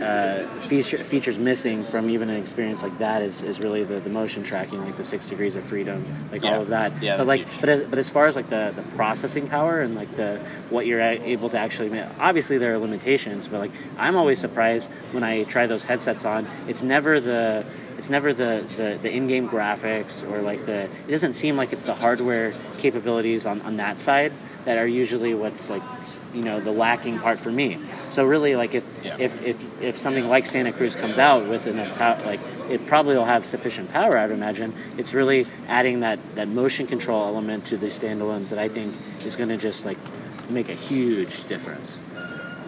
uh, 0.03 0.47
feature, 0.61 1.03
features 1.05 1.39
missing 1.39 1.85
from 1.85 2.09
even 2.11 2.31
an 2.31 2.37
experience 2.37 2.83
like 2.83 2.99
that 2.99 3.23
is, 3.23 3.43
is 3.43 3.61
really 3.61 3.85
the, 3.85 4.01
the 4.01 4.09
motion 4.11 4.43
tracking, 4.43 4.85
like 4.85 4.97
the 4.97 5.05
six 5.05 5.27
degrees 5.27 5.57
of 5.57 5.65
freedom, 5.65 6.05
like 6.33 6.43
Yeah. 6.43 6.55
all 6.57 6.63
of 6.63 6.69
that. 6.69 7.03
Yeah, 7.03 7.17
but 7.19 7.27
like, 7.27 7.41
huge. 7.47 7.61
but 7.61 7.69
as, 7.69 7.81
but 7.83 7.99
as 7.99 8.09
far 8.09 8.27
as 8.27 8.37
like 8.37 8.49
the, 8.49 8.73
the 8.75 8.83
processing 8.97 9.49
power 9.49 9.81
and 9.81 9.95
like 9.95 10.15
the 10.17 10.41
what 10.71 10.87
you're 10.87 11.01
able 11.01 11.51
to 11.51 11.59
actually 11.59 11.89
make, 11.91 12.05
obviously 12.19 12.59
there 12.59 12.75
are 12.75 12.79
limitations, 12.79 13.49
but 13.49 13.59
like 13.61 13.73
I'm 13.99 14.17
always 14.17 14.39
surprised 14.39 14.91
when 15.13 15.23
I 15.23 15.45
try 15.45 15.67
those 15.67 15.83
headsets 15.83 16.25
on. 16.25 16.49
It's 16.69 16.83
never 16.83 17.21
the 17.21 17.65
it's 17.99 18.09
never 18.09 18.33
the, 18.33 18.67
the, 18.79 18.99
the 19.03 19.11
in-game 19.13 19.47
graphics 19.47 20.27
or 20.31 20.41
like 20.41 20.65
the 20.65 20.85
it 21.07 21.11
doesn't 21.11 21.35
seem 21.35 21.57
like 21.59 21.71
it's 21.75 21.85
the 21.85 21.95
hardware 21.95 22.55
capabilities 22.79 23.45
on, 23.45 23.61
on 23.61 23.77
that 23.77 24.01
side 24.01 24.33
that 24.65 24.77
are 24.79 24.87
usually 24.87 25.35
what's 25.35 25.71
like 25.71 25.83
you 26.35 26.43
know 26.43 26.61
the 26.61 26.71
lacking 26.71 27.19
part 27.19 27.41
for 27.41 27.51
me. 27.51 27.79
So 28.11 28.25
really 28.25 28.57
like 28.57 28.75
if 28.75 28.85
Yeah. 29.05 29.17
if, 29.19 29.41
if 29.43 29.65
if 29.83 29.99
something 29.99 30.29
like 30.29 30.47
santa 30.47 30.73
cruz 30.73 30.95
comes 30.95 31.19
out 31.19 31.47
with 31.49 31.67
enough 31.67 31.97
power 31.97 32.21
like 32.27 32.41
it 32.69 32.87
probably 32.87 33.17
will 33.17 33.25
have 33.25 33.45
sufficient 33.45 33.91
power 33.91 34.17
i'd 34.19 34.31
imagine. 34.31 34.75
It's 34.99 35.15
really 35.15 35.47
adding 35.69 36.01
that 36.01 36.19
that 36.37 36.49
motion 36.49 36.87
control 36.87 37.25
element 37.25 37.65
to 37.67 37.77
the 37.77 37.87
standalones 37.87 38.51
that 38.51 38.59
i 38.59 38.69
think 38.69 38.95
is 39.25 39.37
going 39.37 39.49
to 39.49 39.57
just 39.57 39.85
like 39.85 39.99
make 40.51 40.69
a 40.69 40.75
huge 40.75 41.45
difference. 41.45 42.01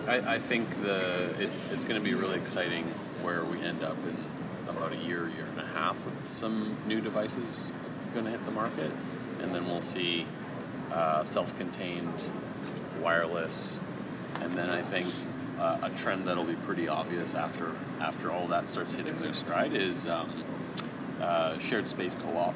I, 0.06 0.34
I 0.34 0.38
think 0.38 0.68
the 0.82 1.34
it, 1.40 1.50
it's 1.72 1.84
going 1.84 2.00
to 2.00 2.04
be 2.04 2.14
really 2.14 2.36
exciting 2.38 2.84
where 3.22 3.44
we 3.44 3.60
end 3.60 3.82
up 3.84 3.96
in 4.08 4.16
about 4.68 4.92
a 4.92 4.96
year, 4.96 5.28
year 5.28 5.46
and 5.50 5.60
a 5.60 5.66
half 5.66 6.04
with 6.04 6.28
some 6.28 6.76
new 6.86 7.00
devices 7.00 7.70
going 8.12 8.24
to 8.24 8.30
hit 8.30 8.44
the 8.44 8.50
market, 8.50 8.90
and 9.40 9.54
then 9.54 9.66
we'll 9.66 9.80
see 9.82 10.26
uh, 10.92 11.24
self-contained, 11.24 12.24
wireless, 13.00 13.80
and 14.40 14.52
then 14.54 14.70
I 14.70 14.82
think 14.82 15.06
uh, 15.58 15.78
a 15.82 15.90
trend 15.90 16.26
that'll 16.26 16.44
be 16.44 16.54
pretty 16.56 16.88
obvious 16.88 17.34
after 17.34 17.72
after 18.00 18.30
all 18.30 18.46
that 18.48 18.68
starts 18.68 18.94
hitting 18.94 19.18
their 19.20 19.34
stride 19.34 19.74
is 19.74 20.06
um, 20.06 20.30
uh, 21.20 21.58
shared 21.58 21.88
space 21.88 22.14
co-op. 22.16 22.54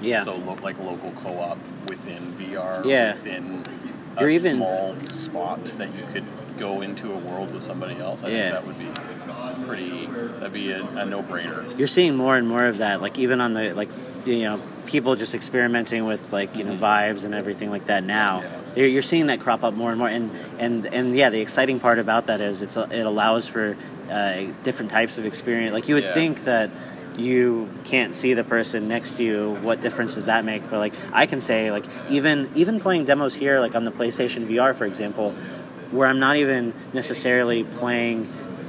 Yeah. 0.00 0.24
So 0.24 0.36
lo- 0.36 0.58
like 0.62 0.78
local 0.78 1.12
co-op 1.22 1.58
within 1.88 2.22
VR. 2.34 2.84
Yeah. 2.84 3.14
Within 3.14 3.62
a 4.16 4.20
You're 4.20 4.30
even- 4.30 4.56
small 4.56 4.96
spot 5.04 5.64
that 5.78 5.94
you 5.94 6.04
could 6.12 6.24
go 6.58 6.80
into 6.80 7.12
a 7.12 7.18
world 7.18 7.52
with 7.52 7.62
somebody 7.62 7.96
else. 7.98 8.24
I 8.24 8.28
Yeah. 8.28 8.50
think 8.50 8.52
that 8.54 8.66
would 8.66 8.78
be 8.78 9.66
pretty. 9.66 10.06
That'd 10.06 10.52
be 10.52 10.70
a, 10.72 10.82
a 10.82 11.04
no-brainer. 11.04 11.78
you're 11.78 11.86
seeing 11.88 12.16
more 12.16 12.36
and 12.36 12.48
more 12.48 12.64
of 12.66 12.78
that 12.78 13.00
like 13.02 13.18
even 13.18 13.40
on 13.40 13.52
the 13.52 13.74
like 13.74 13.90
you 14.26 14.42
know 14.42 14.60
people 14.86 15.14
just 15.16 15.34
experimenting 15.34 16.04
with 16.04 16.32
like 16.32 16.56
you 16.56 16.64
know 16.64 16.74
Vives 16.74 17.24
and 17.24 17.34
everything 17.34 17.70
like 17.70 17.86
that 17.86 18.04
now 18.04 18.40
Yeah. 18.42 18.60
you're, 18.76 18.86
you're 18.88 19.02
seeing 19.02 19.26
that 19.28 19.40
crop 19.40 19.64
up 19.64 19.74
more 19.74 19.90
and 19.90 19.98
more 19.98 20.08
and 20.08 20.30
and 20.58 20.86
and 20.86 21.16
yeah 21.16 21.30
the 21.30 21.40
exciting 21.40 21.80
part 21.80 21.98
about 21.98 22.26
that 22.26 22.40
is 22.40 22.62
it's 22.62 22.76
it 22.76 23.06
allows 23.06 23.46
for 23.48 23.76
uh, 24.10 24.44
different 24.62 24.90
types 24.90 25.18
of 25.18 25.26
experience 25.26 25.72
like 25.72 25.88
you 25.88 25.94
would 25.94 26.04
Yeah. 26.04 26.14
think 26.14 26.44
that 26.44 26.70
you 27.16 27.70
can't 27.84 28.14
see 28.14 28.34
the 28.34 28.44
person 28.44 28.88
next 28.88 29.14
to 29.14 29.22
you 29.24 29.54
what 29.62 29.80
difference 29.80 30.14
does 30.16 30.26
that 30.26 30.44
make 30.44 30.62
but 30.68 30.78
like 30.78 30.92
i 31.12 31.24
can 31.24 31.40
say 31.40 31.70
like 31.70 31.86
even 32.10 32.50
even 32.54 32.78
playing 32.78 33.04
demos 33.06 33.34
here 33.34 33.58
like 33.58 33.74
on 33.74 33.84
the 33.84 33.90
playstation 33.92 34.46
vr 34.46 34.74
for 34.74 34.84
example 34.84 35.32
where 35.92 36.06
i'm 36.08 36.18
not 36.18 36.36
even 36.36 36.74
necessarily 36.92 37.64
playing 37.64 38.28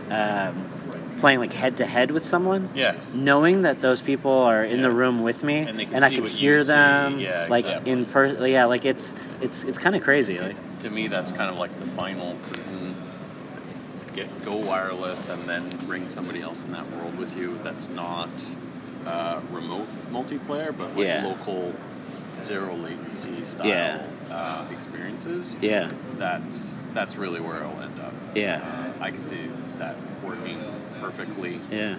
um, 0.10 0.66
playing 1.18 1.40
like 1.40 1.54
head 1.54 1.78
to 1.78 1.86
head 1.86 2.12
with 2.12 2.26
someone 2.26 2.70
Yeah. 2.76 2.96
knowing 3.14 3.64
that 3.64 3.82
those 3.82 4.02
people 4.02 4.32
are 4.32 4.64
in 4.64 4.82
the 4.82 4.92
room 4.92 5.24
with 5.24 5.44
me 5.44 5.60
And 5.60 5.70
and, 5.70 5.80
they 5.80 5.86
can 5.86 6.04
I 6.04 6.10
see 6.10 6.16
can 6.16 6.24
what 6.24 6.32
you 6.34 6.38
hear 6.38 6.64
them 6.64 7.20
Yeah, 7.20 7.46
like 7.50 7.66
exactly. 7.66 7.92
in 7.92 8.06
person 8.06 8.46
yeah 8.52 8.66
like 8.66 8.86
it's 8.86 9.14
it's 9.42 9.64
it's 9.64 9.78
kind 9.78 9.96
of 9.96 10.04
crazy 10.04 10.40
like 10.40 10.56
To 10.82 10.90
me, 10.90 11.08
that's 11.08 11.32
kind 11.32 11.52
of 11.52 11.58
like 11.58 11.74
the 11.80 11.88
final 11.88 12.38
curtain. 12.50 12.96
Get 14.14 14.30
go 14.44 14.56
wireless, 14.56 15.30
and 15.30 15.44
then 15.44 15.70
bring 15.88 16.08
somebody 16.10 16.42
else 16.42 16.64
in 16.64 16.72
that 16.72 16.90
world 16.92 17.18
with 17.18 17.36
you. 17.38 17.60
That's 17.64 17.88
not 17.90 18.30
uh, 19.06 19.42
remote 19.52 19.88
multiplayer, 20.12 20.76
but 20.76 20.90
like 20.96 21.06
Yeah. 21.06 21.24
local 21.26 21.74
zero 22.38 22.76
latency 22.76 23.44
style 23.44 23.68
Yeah. 23.68 24.02
uh, 24.32 24.66
experiences. 24.72 25.58
yeah 25.62 25.90
That's 26.18 26.86
that's 26.94 27.16
really 27.16 27.40
where 27.42 27.58
it'll 27.64 27.82
end 27.82 28.00
up. 28.00 28.14
yeah 28.36 28.62
Uh, 29.00 29.04
I 29.04 29.10
can 29.12 29.24
see 29.24 29.50
that 29.80 29.96
perfectly. 31.12 31.60
yeah 31.72 31.96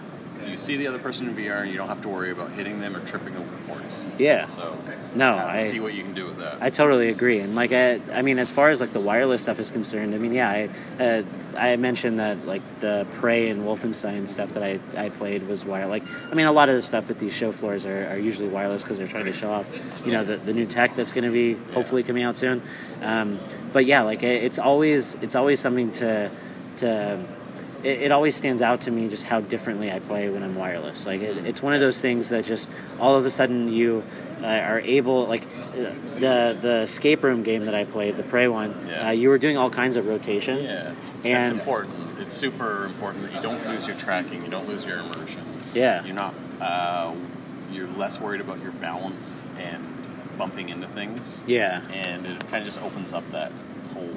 You 0.46 0.56
see 0.56 0.76
the 0.76 0.86
other 0.86 0.98
person 0.98 1.28
in 1.28 1.34
VR, 1.34 1.62
and 1.62 1.70
you 1.70 1.76
don't 1.76 1.88
have 1.88 2.00
to 2.02 2.08
worry 2.08 2.30
about 2.30 2.52
hitting 2.52 2.80
them 2.80 2.94
or 2.96 3.00
tripping 3.06 3.36
over 3.36 3.56
cords. 3.66 4.02
yeah 4.18 4.48
So 4.50 4.76
No, 5.14 5.36
I- 5.36 5.66
see 5.68 5.80
what 5.80 5.94
you 5.94 6.02
can 6.04 6.14
do 6.14 6.26
with 6.26 6.38
that. 6.38 6.58
I 6.60 6.70
totally 6.70 7.08
agree, 7.08 7.40
and 7.40 7.54
like 7.54 7.72
I, 7.72 8.00
I 8.12 8.22
mean, 8.22 8.38
as 8.38 8.50
far 8.50 8.68
as 8.70 8.80
like 8.80 8.92
the 8.92 9.00
wireless 9.00 9.42
stuff 9.42 9.58
is 9.58 9.70
concerned, 9.70 10.14
I 10.14 10.18
mean, 10.18 10.32
yeah, 10.32 10.50
I, 10.50 10.68
uh, 11.02 11.22
I 11.56 11.74
mentioned 11.76 12.20
that 12.20 12.46
like 12.46 12.62
the 12.80 13.06
Prey 13.14 13.48
and 13.48 13.62
Wolfenstein 13.64 14.28
stuff 14.28 14.52
that 14.52 14.62
I, 14.62 14.78
I 14.96 15.08
played 15.08 15.48
was 15.48 15.64
wire. 15.64 15.86
Like, 15.86 16.04
I 16.30 16.34
mean, 16.34 16.46
a 16.46 16.52
lot 16.52 16.68
of 16.68 16.76
the 16.76 16.82
stuff 16.82 17.10
at 17.10 17.18
these 17.18 17.34
show 17.34 17.50
floors 17.52 17.84
are, 17.84 18.06
are 18.10 18.18
usually 18.18 18.48
wireless 18.48 18.82
because 18.82 18.96
they're 18.98 19.08
trying 19.08 19.24
to 19.24 19.32
show 19.32 19.50
off, 19.50 19.66
you 20.06 20.12
know, 20.12 20.22
the, 20.24 20.36
the 20.36 20.52
new 20.52 20.66
tech 20.66 20.94
that's 20.94 21.12
going 21.12 21.24
to 21.24 21.32
be 21.32 21.54
hopefully 21.72 22.02
coming 22.04 22.22
out 22.22 22.38
soon. 22.38 22.62
Um, 23.02 23.40
but 23.72 23.86
yeah, 23.86 24.02
like 24.02 24.22
it, 24.22 24.44
it's 24.44 24.58
always 24.58 25.14
it's 25.20 25.34
always 25.34 25.58
something 25.58 25.90
to 25.92 26.30
to 26.78 27.18
it, 27.82 28.02
it 28.02 28.12
always 28.12 28.36
stands 28.36 28.62
out 28.62 28.82
to 28.82 28.90
me 28.90 29.08
just 29.08 29.24
how 29.24 29.40
differently 29.40 29.90
I 29.90 29.98
play 29.98 30.28
when 30.28 30.42
I'm 30.42 30.54
wireless. 30.54 31.06
Like 31.06 31.20
it, 31.20 31.46
it's 31.46 31.62
one 31.62 31.74
of 31.74 31.80
those 31.80 32.00
things 32.00 32.28
that 32.30 32.44
just 32.44 32.70
all 32.98 33.16
of 33.16 33.24
a 33.26 33.30
sudden 33.30 33.72
you 33.72 34.02
uh, 34.42 34.46
are 34.46 34.80
able 34.80 35.26
like 35.26 35.42
uh, 35.44 35.92
the 36.18 36.58
the 36.60 36.80
escape 36.82 37.22
room 37.22 37.42
game 37.42 37.64
that 37.66 37.74
I 37.74 37.84
played, 37.84 38.16
the 38.16 38.22
Prey 38.22 38.48
one. 38.48 38.86
Yeah. 38.88 39.08
Uh, 39.08 39.10
you 39.10 39.28
were 39.28 39.38
doing 39.38 39.56
all 39.56 39.70
kinds 39.70 39.96
of 39.96 40.06
rotations. 40.06 40.68
Yeah, 40.68 40.94
and 41.24 41.56
it's 41.56 41.64
important. 41.66 42.18
It's 42.20 42.36
super 42.36 42.84
important 42.84 43.24
that 43.24 43.34
you 43.34 43.40
don't 43.40 43.66
lose 43.68 43.86
your 43.86 43.96
tracking, 43.96 44.44
you 44.44 44.50
don't 44.50 44.68
lose 44.68 44.84
your 44.84 44.98
immersion. 44.98 45.44
Yeah. 45.74 46.04
You're 46.04 46.14
not. 46.14 46.34
Uh, 46.60 47.14
you're 47.70 47.88
less 47.88 48.18
worried 48.18 48.40
about 48.40 48.62
your 48.62 48.72
balance 48.72 49.44
and 49.58 49.84
bumping 50.38 50.68
into 50.70 50.88
things. 50.88 51.42
Yeah. 51.46 51.82
And 51.90 52.26
it 52.26 52.40
kind 52.48 52.56
of 52.56 52.64
just 52.64 52.80
opens 52.80 53.12
up 53.12 53.30
that 53.32 53.52
whole 53.92 54.10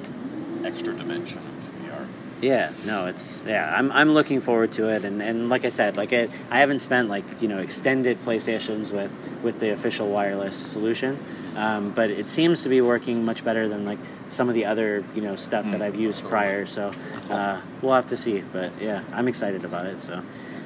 extra 0.64 0.94
dimension. 0.94 1.40
Yeah, 2.42 2.72
no, 2.84 3.06
it's 3.06 3.40
yeah. 3.46 3.72
I'm, 3.72 3.92
I'm 3.92 4.14
looking 4.14 4.40
forward 4.40 4.72
to 4.72 4.88
it, 4.88 5.04
and, 5.04 5.22
and 5.22 5.48
like 5.48 5.64
I 5.64 5.68
said, 5.68 5.96
like 5.96 6.12
it, 6.12 6.28
I 6.50 6.58
haven't 6.58 6.80
spent 6.80 7.08
like 7.08 7.24
you 7.40 7.46
know 7.46 7.58
extended 7.58 8.20
playstations 8.24 8.90
with 8.90 9.16
with 9.44 9.60
the 9.60 9.70
official 9.70 10.08
wireless 10.08 10.56
solution, 10.56 11.24
um, 11.54 11.92
but 11.92 12.10
it 12.10 12.28
seems 12.28 12.64
to 12.64 12.68
be 12.68 12.80
working 12.80 13.24
much 13.24 13.44
better 13.44 13.68
than 13.68 13.84
like 13.84 14.00
some 14.28 14.48
of 14.48 14.56
the 14.56 14.64
other 14.64 15.04
you 15.14 15.22
know 15.22 15.36
stuff 15.36 15.70
that 15.70 15.82
I've 15.82 15.94
used 15.94 16.24
prior. 16.24 16.66
So 16.66 16.92
uh, 17.30 17.60
we'll 17.80 17.94
have 17.94 18.08
to 18.08 18.16
see, 18.16 18.40
but 18.40 18.72
yeah, 18.80 19.04
I'm 19.12 19.28
excited 19.28 19.64
about 19.64 19.86
it. 19.86 20.02
So, 20.02 20.20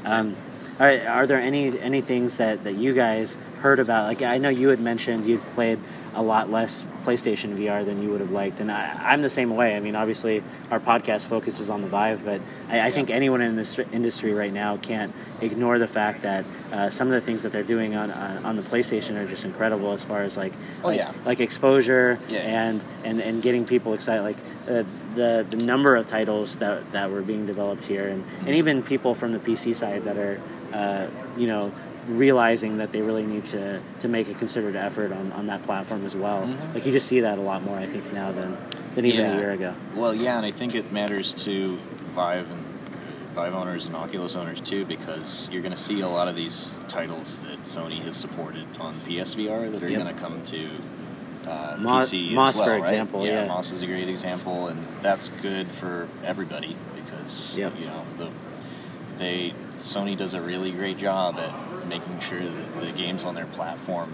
um, 0.06 0.34
all 0.80 0.86
right, 0.86 1.04
are 1.04 1.26
there 1.26 1.38
any 1.38 1.78
any 1.78 2.00
things 2.00 2.38
that 2.38 2.64
that 2.64 2.76
you 2.76 2.94
guys 2.94 3.36
heard 3.58 3.80
about? 3.80 4.06
Like 4.06 4.22
I 4.22 4.38
know 4.38 4.48
you 4.48 4.68
had 4.68 4.80
mentioned 4.80 5.26
you've 5.26 5.44
played 5.54 5.78
a 6.16 6.22
lot 6.22 6.50
less 6.50 6.86
PlayStation 7.04 7.56
VR 7.56 7.84
than 7.84 8.02
you 8.02 8.10
would 8.10 8.20
have 8.20 8.30
liked, 8.30 8.58
and 8.60 8.72
I, 8.72 8.98
I'm 9.12 9.20
the 9.22 9.30
same 9.30 9.54
way. 9.54 9.76
I 9.76 9.80
mean, 9.80 9.94
obviously, 9.94 10.42
our 10.70 10.80
podcast 10.80 11.26
focuses 11.26 11.68
on 11.68 11.82
the 11.82 11.88
Vive, 11.88 12.24
but 12.24 12.40
I, 12.70 12.86
I 12.88 12.90
think 12.90 13.10
anyone 13.10 13.42
in 13.42 13.54
this 13.54 13.78
industry 13.92 14.32
right 14.32 14.52
now 14.52 14.78
can't 14.78 15.12
ignore 15.42 15.78
the 15.78 15.86
fact 15.86 16.22
that 16.22 16.44
uh, 16.72 16.88
some 16.90 17.08
of 17.08 17.12
the 17.12 17.20
things 17.20 17.42
that 17.42 17.52
they're 17.52 17.62
doing 17.62 17.94
on, 17.94 18.10
on 18.10 18.44
on 18.44 18.56
the 18.56 18.62
PlayStation 18.62 19.16
are 19.16 19.26
just 19.26 19.44
incredible 19.44 19.92
as 19.92 20.02
far 20.02 20.22
as 20.22 20.36
like 20.38 20.54
Oh, 20.82 20.88
like, 20.88 20.96
yeah. 20.98 21.12
like 21.26 21.40
exposure 21.40 22.18
Yeah. 22.28 22.38
and, 22.40 22.82
and 23.04 23.20
and 23.20 23.42
getting 23.42 23.66
people 23.66 23.92
excited. 23.92 24.22
Like 24.22 24.38
uh, 24.68 24.84
the 25.14 25.46
the 25.48 25.58
number 25.64 25.96
of 25.96 26.06
titles 26.06 26.56
that 26.56 26.90
that 26.92 27.10
were 27.10 27.22
being 27.22 27.44
developed 27.46 27.84
here, 27.84 28.08
and 28.08 28.24
and 28.46 28.56
even 28.56 28.82
people 28.82 29.14
from 29.14 29.32
the 29.32 29.38
PC 29.38 29.76
side 29.76 30.04
that 30.04 30.16
are 30.16 30.40
uh, 30.72 31.08
you 31.36 31.46
know 31.46 31.72
realizing 32.08 32.78
that 32.78 32.92
they 32.92 33.02
really 33.02 33.24
need 33.26 33.44
to 33.46 33.80
to 34.00 34.08
make 34.08 34.28
a 34.28 34.34
concerted 34.34 34.76
effort 34.76 35.12
on, 35.12 35.32
on 35.32 35.46
that 35.46 35.62
platform 35.62 36.04
as 36.06 36.14
well. 36.14 36.42
Mhm. 36.42 36.74
Like 36.74 36.86
you 36.86 36.92
just 36.92 37.06
see 37.08 37.20
that 37.20 37.38
a 37.38 37.40
lot 37.42 37.62
more, 37.62 37.76
I 37.78 37.86
think, 37.86 38.12
now 38.12 38.32
than 38.32 38.56
than 38.94 39.04
even 39.06 39.20
Yeah. 39.26 39.34
a 39.34 39.38
year 39.38 39.50
ago. 39.52 39.74
Well, 39.94 40.14
yeah, 40.14 40.36
and 40.36 40.46
I 40.46 40.50
think 40.52 40.74
it 40.74 40.92
matters 40.92 41.34
to 41.44 41.78
Vive 42.14 42.50
and 42.50 42.64
Vive 43.34 43.54
owners 43.54 43.86
and 43.86 43.94
Oculus 43.96 44.34
owners 44.36 44.60
too, 44.60 44.84
because 44.86 45.48
you're 45.52 45.60
going 45.60 45.74
to 45.74 45.80
see 45.80 46.00
a 46.00 46.08
lot 46.08 46.26
of 46.28 46.36
these 46.36 46.74
titles 46.88 47.36
that 47.38 47.62
Sony 47.64 48.00
has 48.04 48.16
supported 48.16 48.64
on 48.80 48.94
PSVR 49.06 49.68
that 49.70 49.82
are 49.82 49.88
Yep. 49.90 50.00
going 50.02 50.14
to 50.14 50.20
come 50.20 50.42
to 50.44 50.68
uh, 51.46 51.76
Mo- 51.78 52.00
PC 52.00 52.32
Moss, 52.34 52.54
as 52.54 52.56
well, 52.58 52.66
for 52.66 52.72
right? 52.72 52.80
example, 52.80 53.24
yeah. 53.26 53.46
Moss 53.46 53.70
is 53.72 53.82
a 53.82 53.86
great 53.86 54.08
example, 54.08 54.68
and 54.68 54.84
that's 55.02 55.28
good 55.42 55.68
for 55.68 56.08
everybody 56.24 56.74
because 56.96 57.54
Yep. 57.56 57.74
you 57.78 57.86
know 57.86 58.02
the 58.16 58.28
they 59.18 59.52
Sony 59.76 60.16
does 60.16 60.32
a 60.34 60.40
really 60.40 60.70
great 60.72 60.96
job 60.98 61.38
at 61.38 61.50
making 61.88 62.20
sure 62.20 62.40
that 62.40 62.80
the 62.80 62.92
games 62.92 63.24
on 63.24 63.34
their 63.34 63.46
platform 63.46 64.12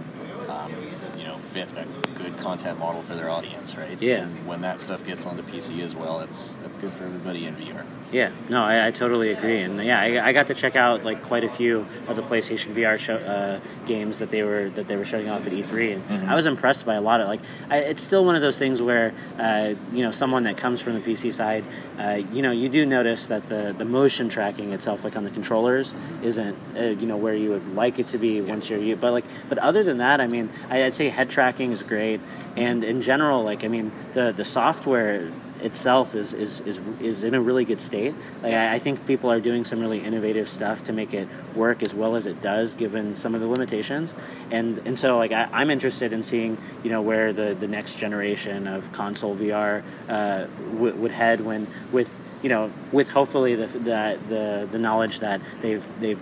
um, 0.49 0.73
you 1.17 1.25
know, 1.25 1.39
fit 1.53 1.69
a 1.77 1.87
good 2.19 2.32
content 2.39 2.79
model 2.79 3.03
for 3.03 3.15
their 3.15 3.29
audience, 3.31 3.77
right? 3.77 4.01
Yeah. 4.01 4.23
And 4.23 4.47
when 4.47 4.61
that 4.63 4.81
stuff 4.81 5.05
gets 5.07 5.27
onto 5.27 5.43
PC 5.43 5.81
as 5.81 5.95
well, 5.95 6.19
that's 6.19 6.57
that's 6.57 6.77
good 6.79 6.93
for 6.95 7.05
everybody 7.05 7.47
in 7.47 7.55
VR. 7.57 7.85
Yeah, 8.13 8.31
no, 8.51 8.63
I, 8.63 8.89
I 8.89 8.91
totally 8.91 9.33
agree, 9.33 9.61
and 9.63 9.83
yeah, 9.83 9.99
I, 9.99 10.29
I 10.29 10.33
got 10.35 10.49
to 10.49 10.55
check 10.55 10.77
out 10.77 11.03
like 11.03 11.23
quite 11.23 11.45
a 11.45 11.49
few 11.49 11.87
of 12.09 12.17
the 12.17 12.23
PlayStation 12.23 12.75
VR 12.75 12.99
show, 12.99 13.17
uh, 13.17 13.59
games 13.87 14.19
that 14.19 14.31
they 14.31 14.43
were 14.43 14.69
that 14.71 14.87
they 14.87 14.97
were 14.97 15.05
showing 15.07 15.31
off 15.31 15.47
at 15.47 15.53
E3, 15.53 15.95
and 15.95 16.03
Mhm. 16.23 16.29
I 16.29 16.35
was 16.35 16.45
impressed 16.45 16.85
by 16.85 16.95
a 16.97 17.01
lot 17.01 17.23
of 17.23 17.29
like. 17.29 17.41
I, 17.71 17.79
it's 17.79 18.03
still 18.03 18.25
one 18.27 18.37
of 18.37 18.43
those 18.43 18.59
things 18.59 18.83
where 18.83 19.15
uh, 19.39 19.75
you 19.95 20.03
know 20.03 20.11
someone 20.11 20.43
that 20.45 20.59
comes 20.59 20.83
from 20.83 20.93
the 20.93 21.01
PC 21.01 21.33
side, 21.33 21.65
uh, 21.99 22.21
you 22.35 22.43
know, 22.43 22.51
you 22.53 22.69
do 22.69 22.85
notice 22.85 23.27
that 23.29 23.49
the 23.49 23.75
the 23.79 23.87
motion 23.87 24.29
tracking 24.29 24.73
itself, 24.75 25.05
like 25.05 25.17
on 25.17 25.25
the 25.25 25.31
controllers, 25.31 25.95
isn't 26.23 26.55
uh, 26.79 26.83
you 27.01 27.07
know 27.07 27.17
where 27.17 27.35
you 27.35 27.49
would 27.49 27.75
like 27.75 27.99
it 27.99 28.09
to 28.09 28.19
be 28.19 28.43
once 28.43 28.69
you're 28.69 28.79
you. 28.79 28.95
But 28.95 29.13
like, 29.13 29.25
but 29.49 29.57
other 29.57 29.83
than 29.83 29.97
that, 29.99 30.21
I 30.21 30.27
mean, 30.27 30.51
I'd 30.69 30.95
say 30.95 31.09
head 31.09 31.31
tracking 31.31 31.73
is 31.73 31.83
great, 31.83 32.21
and 32.57 32.85
in 32.85 33.03
general, 33.03 33.43
like, 33.43 33.65
I 33.65 33.69
mean, 33.69 33.93
the 34.13 34.33
the 34.33 34.45
software 34.45 35.31
itself 35.63 36.15
is, 36.15 36.33
is, 36.33 36.61
is, 36.61 36.81
is 37.01 37.23
in 37.23 37.35
a 37.35 37.41
really 37.41 37.65
good 37.65 37.81
state. 37.81 38.15
Like 38.43 38.55
I, 38.55 38.75
I 38.75 38.79
think 38.79 39.07
people 39.07 39.31
are 39.31 39.41
doing 39.41 39.65
some 39.65 39.81
really 39.81 40.01
innovative 40.01 40.49
stuff 40.51 40.85
to 40.85 40.93
make 40.93 41.15
it 41.15 41.29
work 41.55 41.83
as 41.83 41.95
well 41.95 42.17
as 42.17 42.27
it 42.27 42.43
does, 42.43 42.75
given 42.75 43.15
some 43.15 43.35
of 43.35 43.41
the 43.41 43.47
limitations. 43.47 44.15
And 44.51 44.79
and 44.85 44.99
so 44.99 45.17
like 45.17 45.33
I, 45.33 45.49
I'm 45.53 45.71
interested 45.71 46.13
in 46.13 46.23
seeing 46.23 46.59
you 46.83 46.91
know 46.91 47.01
where 47.01 47.33
the, 47.33 47.55
the 47.55 47.69
next 47.69 47.97
generation 47.97 48.67
of 48.67 48.93
console 48.93 49.37
VR 49.37 49.83
uh, 50.09 50.47
w- 50.73 50.95
would 50.95 51.13
head 51.13 51.41
when 51.41 51.67
with 51.93 52.23
you 52.43 52.49
know 52.49 52.73
with 52.91 53.09
hopefully 53.09 53.55
the 53.55 53.67
the 53.67 54.19
the, 54.29 54.69
the 54.71 54.79
knowledge 54.79 55.21
that 55.21 55.41
they've 55.61 55.85
they've 56.01 56.21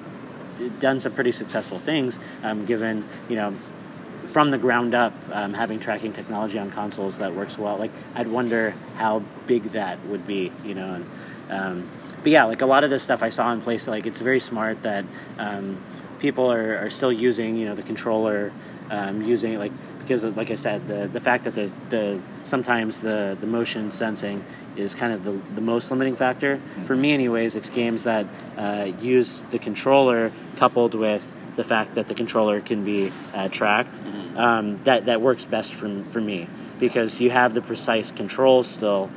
done 0.79 1.01
some 1.01 1.13
pretty 1.13 1.33
successful 1.33 1.79
things, 1.81 2.19
um, 2.43 2.67
given 2.67 3.09
you 3.29 3.37
know 3.37 3.55
from 4.31 4.51
the 4.51 4.59
ground 4.59 4.95
up, 4.95 5.12
um, 5.33 5.55
having 5.55 5.81
tracking 5.81 6.12
technology 6.12 6.59
on 6.59 6.71
consoles 6.71 7.19
that 7.19 7.35
works 7.35 7.59
well. 7.59 7.77
Like, 7.77 7.90
I'd 8.14 8.29
wonder 8.29 8.75
how 8.97 9.21
big 9.47 9.64
that 9.71 10.05
would 10.07 10.27
be, 10.27 10.53
you 10.64 10.75
know. 10.75 10.95
And, 10.95 11.07
um, 11.51 11.90
but 12.23 12.33
yeah, 12.33 12.45
like 12.45 12.62
a 12.62 12.66
lot 12.66 12.85
of 12.85 12.90
this 12.90 13.03
stuff 13.03 13.23
I 13.23 13.31
saw 13.31 13.53
in 13.53 13.61
place, 13.61 13.87
like 13.87 14.07
it's 14.07 14.21
very 14.21 14.40
smart 14.40 14.83
that 14.83 15.05
um, 15.38 15.83
people 16.19 16.51
are, 16.53 16.77
are 16.79 16.90
still 16.90 17.12
using, 17.12 17.57
you 17.57 17.66
know, 17.66 17.75
the 17.75 17.83
controller, 17.83 18.53
um, 18.90 19.23
using 19.23 19.59
like 19.59 19.73
because 20.01 20.25
of, 20.25 20.37
like 20.37 20.51
I 20.51 20.57
said, 20.57 20.88
the 20.88 21.09
the 21.09 21.21
fact 21.21 21.45
that 21.45 21.55
the, 21.55 21.71
the 21.90 22.21
sometimes 22.45 23.01
the 23.01 23.37
the 23.40 23.47
motion 23.47 23.93
sensing 23.93 24.45
is 24.77 24.95
kind 24.95 25.12
of 25.12 25.25
the, 25.25 25.33
the 25.55 25.61
most 25.61 25.90
limiting 25.90 26.16
factor 26.16 26.61
for 26.87 26.97
me, 26.97 27.12
anyways. 27.12 27.55
It's 27.55 27.69
games 27.69 28.05
that 28.05 28.27
uh, 28.57 28.93
use 29.01 29.43
the 29.51 29.59
controller 29.59 30.33
coupled 30.57 30.95
with 30.95 31.31
the 31.57 31.65
fact 31.65 31.95
that 31.95 32.09
the 32.09 32.15
controller 32.15 32.61
can 32.61 32.85
be 32.85 33.13
uh, 33.35 33.49
tracked, 33.49 33.95
um, 34.37 34.83
that 34.85 35.07
that 35.07 35.21
works 35.21 35.45
best 35.45 35.75
for 35.75 36.05
for 36.05 36.21
me. 36.21 36.49
Because 36.79 37.21
you 37.21 37.31
have 37.31 37.53
the 37.53 37.61
precise 37.61 38.11
control 38.11 38.63
still, 38.63 39.11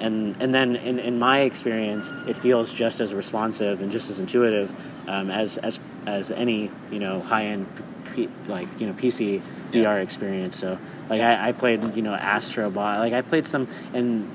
and 0.00 0.36
and 0.40 0.52
then 0.52 0.76
in, 0.76 0.98
in 0.98 1.18
my 1.18 1.40
experience, 1.40 2.12
it 2.26 2.36
feels 2.36 2.72
just 2.72 3.00
as 3.00 3.14
responsive 3.14 3.80
and 3.80 3.92
just 3.92 4.10
as 4.10 4.18
intuitive 4.18 4.70
um, 5.06 5.30
as 5.30 5.58
as 5.58 5.80
as 6.06 6.30
any 6.30 6.70
you 6.90 6.98
know 6.98 7.20
high 7.20 7.46
end 7.46 7.66
P, 8.14 8.28
like 8.48 8.68
you 8.80 8.86
know 8.86 8.92
PC 8.94 9.40
VR 9.70 10.02
experience. 10.02 10.58
So 10.58 10.78
like 11.08 11.20
I, 11.20 11.48
I 11.48 11.52
played 11.52 11.96
you 11.96 12.02
know 12.02 12.14
Astro 12.14 12.70
Bot, 12.70 12.98
like 12.98 13.12
I 13.12 13.22
played 13.22 13.46
some 13.46 13.68
and 13.92 14.30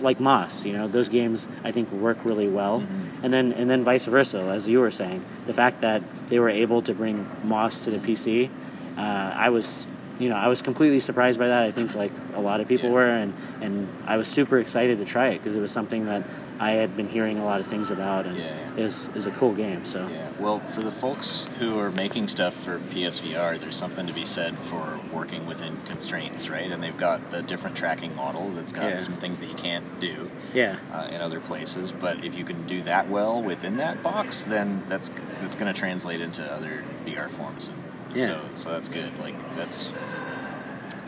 like 0.00 0.20
Moss, 0.20 0.64
you 0.64 0.72
know, 0.72 0.88
those 0.88 1.08
games 1.08 1.48
I 1.62 1.72
think 1.72 1.90
work 1.92 2.24
really 2.24 2.48
well. 2.48 2.84
And 3.22 3.32
then 3.32 3.52
and 3.52 3.68
then 3.70 3.84
vice 3.84 4.04
versa, 4.04 4.40
as 4.40 4.68
you 4.68 4.80
were 4.80 4.90
saying, 4.90 5.24
the 5.46 5.54
fact 5.54 5.80
that 5.80 6.02
they 6.28 6.38
were 6.38 6.50
able 6.50 6.82
to 6.82 6.94
bring 6.94 7.26
Moss 7.44 7.78
to 7.80 7.90
the 7.90 7.98
PC, 7.98 8.50
uh, 8.96 9.00
I 9.00 9.48
was 9.50 9.86
you 10.18 10.28
know 10.28 10.36
I 10.36 10.48
was 10.48 10.62
completely 10.62 11.00
surprised 11.00 11.38
by 11.38 11.48
that. 11.48 11.62
I 11.62 11.70
think 11.70 11.94
like 11.94 12.12
a 12.34 12.40
lot 12.40 12.60
of 12.60 12.68
people 12.68 12.88
Yeah. 12.90 12.94
were, 12.94 13.08
and 13.08 13.32
and 13.62 13.88
I 14.06 14.16
was 14.16 14.28
super 14.28 14.58
excited 14.58 14.98
to 14.98 15.04
try 15.04 15.28
it 15.28 15.38
because 15.38 15.56
it 15.56 15.60
was 15.60 15.72
something 15.72 16.06
that 16.06 16.22
I 16.64 16.70
had 16.70 16.96
been 16.96 17.08
hearing 17.08 17.36
a 17.36 17.44
lot 17.44 17.60
of 17.60 17.66
things 17.66 17.90
about, 17.90 18.24
and 18.24 18.38
Yeah. 18.38 18.54
is 18.78 19.10
is 19.14 19.26
a 19.26 19.30
cool 19.32 19.52
game. 19.52 19.84
So 19.84 20.08
Yeah. 20.08 20.28
Well, 20.40 20.60
for 20.74 20.80
the 20.80 20.90
folks 20.90 21.46
who 21.58 21.78
are 21.78 21.90
making 21.90 22.28
stuff 22.28 22.54
for 22.54 22.78
PSVR, 22.90 23.58
there's 23.58 23.76
something 23.76 24.06
to 24.06 24.14
be 24.14 24.24
said 24.24 24.58
for 24.70 24.98
working 25.12 25.44
within 25.46 25.76
constraints, 25.86 26.48
right? 26.48 26.70
And 26.72 26.82
they've 26.82 26.96
got 26.96 27.20
a 27.32 27.42
different 27.42 27.76
tracking 27.76 28.16
model 28.16 28.48
that's 28.56 28.72
got 28.72 28.84
Yeah. 28.88 29.00
some 29.00 29.12
things 29.14 29.40
that 29.40 29.48
you 29.50 29.54
can't 29.56 29.84
do 30.00 30.30
yeah, 30.54 30.76
uh, 30.94 31.08
in 31.14 31.20
other 31.20 31.38
places. 31.38 31.92
But 31.92 32.24
if 32.24 32.34
you 32.34 32.44
can 32.44 32.66
do 32.66 32.80
that 32.84 33.10
well 33.10 33.42
within 33.42 33.76
that 33.76 34.02
box, 34.02 34.44
then 34.44 34.84
that's 34.88 35.10
that's 35.42 35.54
going 35.56 35.70
to 35.72 35.78
translate 35.78 36.22
into 36.22 36.42
other 36.50 36.82
VR 37.04 37.28
forms. 37.28 37.68
And 37.68 38.16
Yeah. 38.16 38.26
So 38.28 38.40
so 38.54 38.70
that's 38.70 38.88
good. 38.88 39.12
Like 39.20 39.34
that's 39.58 39.86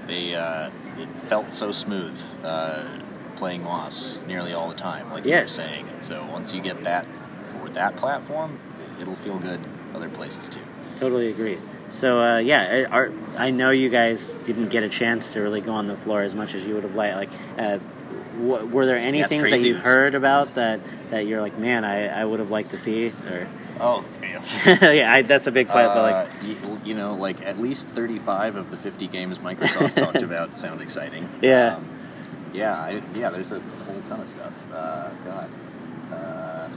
they 0.06 0.34
uh, 0.34 0.68
it 0.98 1.08
felt 1.28 1.52
so 1.54 1.72
smooth. 1.72 2.20
Uh, 2.44 2.82
playing 3.36 3.62
Moss 3.62 4.20
nearly 4.26 4.52
all 4.52 4.68
the 4.68 4.74
time, 4.74 5.10
like 5.10 5.24
you 5.24 5.30
Yeah. 5.30 5.42
were 5.42 5.48
saying. 5.48 5.88
And 5.88 6.02
so 6.02 6.26
once 6.30 6.52
you 6.52 6.60
get 6.60 6.84
that 6.84 7.06
for 7.52 7.68
that 7.70 7.96
platform, 7.96 8.58
it'll 9.00 9.16
feel 9.16 9.38
good 9.38 9.60
other 9.94 10.08
places 10.08 10.48
too. 10.48 10.60
Totally 11.00 11.28
agree. 11.28 11.58
So 11.90 12.20
uh, 12.20 12.38
yeah, 12.38 12.86
I- 12.90 13.10
I 13.36 13.50
know 13.50 13.70
you 13.70 13.88
guys 13.90 14.32
didn't 14.46 14.68
get 14.70 14.82
a 14.82 14.88
chance 14.88 15.32
to 15.34 15.40
really 15.40 15.60
go 15.60 15.72
on 15.72 15.86
the 15.86 15.96
floor 15.96 16.22
as 16.22 16.34
much 16.34 16.54
as 16.54 16.66
you 16.66 16.74
would 16.74 16.82
have 16.84 16.94
liked. 16.96 17.16
Like, 17.16 17.30
uh, 17.58 17.78
w- 18.40 18.66
were 18.66 18.86
there 18.86 18.96
any 18.98 19.22
things 19.24 19.50
that 19.50 19.60
you 19.60 19.76
heard 19.76 20.14
about 20.14 20.54
that 20.56 20.80
that 21.10 21.26
you're 21.26 21.40
like, 21.40 21.58
man, 21.58 21.84
I, 21.84 22.08
I 22.08 22.24
would 22.24 22.40
have 22.40 22.50
liked 22.50 22.70
to 22.70 22.78
see? 22.78 23.08
Or 23.30 23.46
Oh, 23.78 24.02
damn. 24.22 24.42
yeah, 24.96 25.12
I, 25.12 25.20
that's 25.22 25.46
a 25.46 25.52
big 25.52 25.68
part. 25.68 25.88
but 25.94 26.02
like, 26.02 26.26
Uh, 26.26 26.46
you, 26.46 26.80
you 26.86 26.94
know, 26.94 27.12
like 27.14 27.44
at 27.44 27.58
least 27.58 27.88
35 27.88 28.56
of 28.56 28.70
the 28.70 28.76
50 28.78 29.06
games 29.06 29.38
Microsoft 29.38 29.94
talked 30.02 30.22
about 30.22 30.58
sound 30.58 30.80
exciting. 30.80 31.28
Yeah. 31.42 31.76
Um, 31.76 31.86
yeah, 32.52 32.74
I, 32.78 33.02
yeah, 33.14 33.30
there's 33.30 33.52
a 33.52 33.60
whole 33.60 34.00
ton 34.08 34.20
of 34.20 34.28
stuff. 34.28 34.52
Uh, 34.72 35.10
God. 35.24 35.50
Uh, 36.12 36.68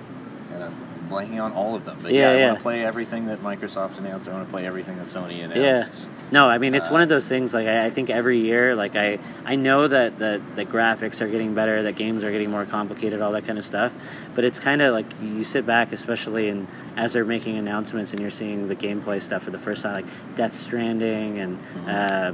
and 0.52 0.64
I'm 0.64 0.76
blanking 1.10 1.42
on 1.44 1.52
all 1.54 1.76
of 1.76 1.86
them. 1.86 1.98
But 2.02 2.12
Yeah, 2.12 2.22
yeah, 2.22 2.30
I 2.30 2.38
yeah. 2.40 2.46
want 2.48 2.58
to 2.60 2.64
play 2.64 2.84
everything 2.86 3.26
that 3.28 3.40
Microsoft 3.44 3.98
announced. 4.00 4.28
I 4.28 4.32
want 4.32 4.48
to 4.48 4.52
play 4.52 4.66
everything 4.66 4.98
that 4.98 5.08
Sony 5.08 5.44
announced. 5.44 6.10
yeah, 6.12 6.28
no, 6.32 6.48
I 6.48 6.58
mean 6.58 6.74
it's 6.76 6.90
one 6.90 7.02
of 7.02 7.08
Uh, 7.10 7.16
those 7.16 7.28
things. 7.28 7.54
Like 7.54 7.68
I, 7.68 7.86
I 7.86 7.90
think 7.92 8.10
every 8.10 8.38
year, 8.40 8.76
like 8.76 8.96
I 8.96 9.20
I 9.46 9.56
know 9.56 9.88
that 9.88 10.18
that 10.20 10.42
the 10.56 10.66
graphics 10.66 11.22
are 11.22 11.28
getting 11.28 11.54
better, 11.54 11.84
that 11.84 11.96
games 11.96 12.24
are 12.24 12.32
getting 12.32 12.50
more 12.50 12.66
complicated, 12.66 13.22
all 13.22 13.32
that 13.34 13.46
kind 13.46 13.60
of 13.60 13.66
stuff. 13.66 13.94
But 14.36 14.44
it's 14.44 14.60
kind 14.60 14.82
of 14.82 14.94
like 14.94 15.06
you 15.22 15.44
sit 15.44 15.66
back, 15.68 15.92
especially 15.92 16.48
in 16.50 16.68
as 16.96 17.14
they're 17.14 17.26
making 17.26 17.58
announcements 17.58 18.12
and 18.12 18.20
you're 18.20 18.30
seeing 18.32 18.68
the 18.68 18.76
gameplay 18.76 19.22
stuff 19.22 19.44
for 19.44 19.52
the 19.52 19.60
first 19.60 19.84
time, 19.84 19.94
like 19.94 20.36
Death 20.36 20.56
Stranding 20.56 21.38
and. 21.40 21.60
Uh, 21.88 22.32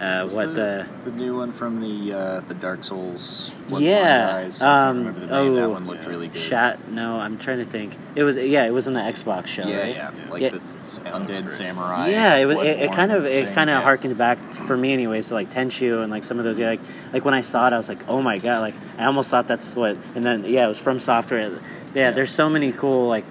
uh, 0.00 0.28
what 0.28 0.54
the, 0.54 0.86
the 1.04 1.12
new 1.12 1.36
one 1.36 1.52
from 1.52 1.80
the 1.80 2.12
uh, 2.12 2.40
the 2.40 2.54
Dark 2.54 2.82
Souls 2.82 3.52
Bloodborne 3.68 3.80
yeah 3.80 4.26
guys? 4.42 4.60
I 4.60 4.88
um 4.88 4.98
remember 4.98 5.20
the 5.20 5.26
name. 5.26 5.34
oh 5.34 5.54
that 5.54 5.70
one 5.70 5.86
looked 5.86 6.04
really 6.06 6.26
good. 6.28 6.40
Shat 6.42 6.88
no 6.88 7.20
I'm 7.20 7.38
trying 7.38 7.58
to 7.58 7.64
think 7.64 7.96
it 8.16 8.24
was 8.24 8.36
yeah 8.36 8.64
it 8.66 8.70
was 8.72 8.86
on 8.88 8.94
the 8.94 9.00
Xbox 9.00 9.46
show 9.46 9.66
yeah, 9.66 9.78
right? 9.78 9.94
yeah, 9.94 10.10
like 10.30 10.42
Yeah. 10.42 10.48
this 10.50 10.98
undead 11.04 11.50
samurai. 11.52 12.08
yeah, 12.08 12.36
it 12.36 12.46
was. 12.46 12.58
It, 12.58 12.80
it 12.80 12.92
kind 12.92 13.12
of 13.12 13.24
it 13.24 13.54
kind 13.54 13.70
of 13.70 13.74
yeah. 13.78 13.82
harkened 13.82 14.18
back 14.18 14.38
for 14.52 14.76
me, 14.76 14.92
anyways, 14.92 15.28
to 15.28 15.34
like 15.34 15.50
Tenchu 15.50 16.02
and 16.02 16.10
like 16.10 16.24
some 16.24 16.38
of 16.38 16.44
those. 16.44 16.58
Yeah, 16.58 16.70
like 16.70 16.80
like 17.12 17.24
when 17.24 17.34
I 17.34 17.40
saw 17.42 17.68
it, 17.68 17.72
I 17.72 17.76
was 17.76 17.88
like, 17.88 18.08
oh 18.08 18.20
my 18.20 18.38
god! 18.38 18.60
Like 18.60 18.74
I 18.98 19.04
almost 19.04 19.30
thought 19.30 19.46
that's 19.46 19.74
what. 19.76 19.96
And 20.16 20.24
then 20.24 20.44
yeah, 20.44 20.64
it 20.64 20.68
was 20.68 20.78
FromSoftware. 20.80 21.52
Yeah, 21.52 21.60
Yeah. 21.94 22.10
there's 22.10 22.30
so 22.32 22.48
many 22.50 22.72
cool 22.72 23.06
like. 23.06 23.24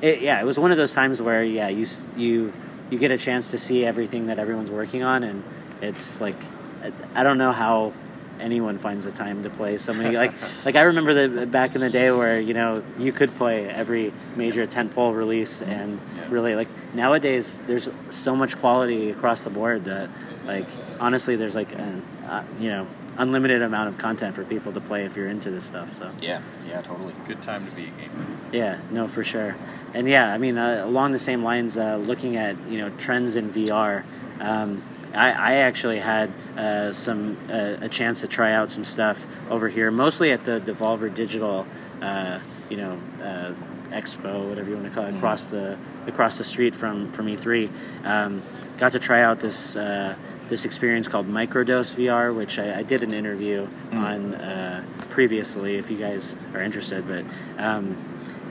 It, 0.00 0.20
yeah, 0.22 0.40
it 0.40 0.44
was 0.44 0.58
one 0.58 0.70
of 0.72 0.76
those 0.78 0.92
times 0.92 1.20
where 1.20 1.42
yeah, 1.44 1.68
you 1.68 1.86
you 2.16 2.52
you 2.90 2.98
get 2.98 3.10
a 3.10 3.18
chance 3.18 3.50
to 3.50 3.58
see 3.58 3.84
everything 3.84 4.26
that 4.28 4.38
everyone's 4.38 4.70
working 4.70 5.02
on, 5.02 5.22
and 5.24 5.42
it's 5.82 6.20
like 6.20 6.36
I, 7.14 7.22
don't 7.22 7.38
know 7.38 7.52
how 7.52 7.92
anyone 8.38 8.78
finds 8.78 9.04
the 9.04 9.12
time 9.12 9.42
to 9.42 9.50
play 9.50 9.78
so 9.78 9.92
many 9.94 10.16
like 10.16 10.32
like 10.64 10.76
I 10.76 10.82
remember 10.82 11.26
the 11.28 11.46
back 11.46 11.74
in 11.74 11.80
the 11.80 11.90
day 11.90 12.10
where 12.10 12.40
you 12.40 12.54
know 12.54 12.82
you 12.98 13.12
could 13.12 13.34
play 13.34 13.68
every 13.68 14.12
major 14.36 14.66
tentpole 14.66 15.16
release 15.16 15.62
and 15.62 16.00
Yeah. 16.16 16.26
really 16.28 16.54
like 16.54 16.68
nowadays 16.94 17.60
there's 17.66 17.88
so 18.10 18.36
much 18.36 18.58
quality 18.58 19.10
across 19.10 19.40
the 19.40 19.50
board 19.50 19.84
that 19.84 20.08
like 20.46 20.66
honestly 21.00 21.34
there's 21.36 21.54
like 21.54 21.72
an, 21.72 22.02
uh, 22.26 22.44
you 22.60 22.68
know 22.68 22.86
unlimited 23.18 23.62
amount 23.62 23.88
of 23.88 23.96
content 23.96 24.34
for 24.34 24.44
people 24.44 24.70
to 24.72 24.80
play 24.80 25.06
if 25.06 25.16
you're 25.16 25.28
into 25.28 25.50
this 25.50 25.64
stuff 25.64 25.96
so 25.98 26.10
Yeah, 26.20 26.42
yeah, 26.68 26.82
totally. 26.82 27.14
Good 27.26 27.40
time 27.40 27.66
to 27.66 27.72
be 27.74 27.84
a 27.84 27.90
gamer. 27.90 28.26
yeah, 28.52 28.78
no, 28.90 29.08
for 29.08 29.24
sure. 29.24 29.56
And 29.94 30.06
yeah, 30.06 30.30
I 30.34 30.36
mean, 30.36 30.58
uh, 30.58 30.82
along 30.84 31.12
the 31.12 31.18
same 31.18 31.42
lines, 31.42 31.78
uh, 31.78 31.96
looking 31.96 32.36
at 32.36 32.56
you 32.68 32.76
know 32.76 32.90
trends 32.98 33.34
in 33.34 33.50
VR, 33.50 34.04
um, 34.40 34.82
I, 35.16 35.30
I 35.30 35.52
actually 35.56 35.98
had 35.98 36.30
uh, 36.56 36.92
some 36.92 37.36
uh, 37.50 37.76
a 37.80 37.88
chance 37.88 38.20
to 38.20 38.28
try 38.28 38.52
out 38.52 38.70
some 38.70 38.84
stuff 38.84 39.24
over 39.50 39.68
here, 39.68 39.90
mostly 39.90 40.30
at 40.32 40.44
the 40.44 40.60
Devolver 40.60 41.12
Digital, 41.12 41.66
uh, 42.02 42.38
you 42.68 42.76
know, 42.76 42.98
uh, 43.22 43.52
expo, 43.90 44.48
whatever 44.48 44.68
you 44.70 44.76
want 44.76 44.88
to 44.88 44.92
call 44.94 45.04
it, 45.06 45.12
Mhm. 45.14 45.16
across 45.18 45.46
the 45.46 45.76
across 46.06 46.38
the 46.38 46.44
street 46.44 46.74
from 46.74 47.08
from 47.10 47.26
E3. 47.28 47.70
Um, 48.04 48.42
got 48.78 48.92
to 48.92 48.98
try 48.98 49.22
out 49.22 49.40
this. 49.40 49.74
Uh, 49.76 50.14
this 50.48 50.64
experience 50.64 51.08
called 51.08 51.26
Microdose 51.28 51.92
VR, 51.96 52.32
which 52.32 52.60
I, 52.60 52.78
I 52.78 52.82
did 52.84 53.02
an 53.02 53.12
interview 53.12 53.66
Mm. 53.90 53.98
on 53.98 54.34
uh, 54.36 54.82
previously, 55.10 55.74
if 55.76 55.90
you 55.90 55.96
guys 55.96 56.36
are 56.54 56.62
interested. 56.62 57.02
But 57.08 57.24
um, 57.58 57.96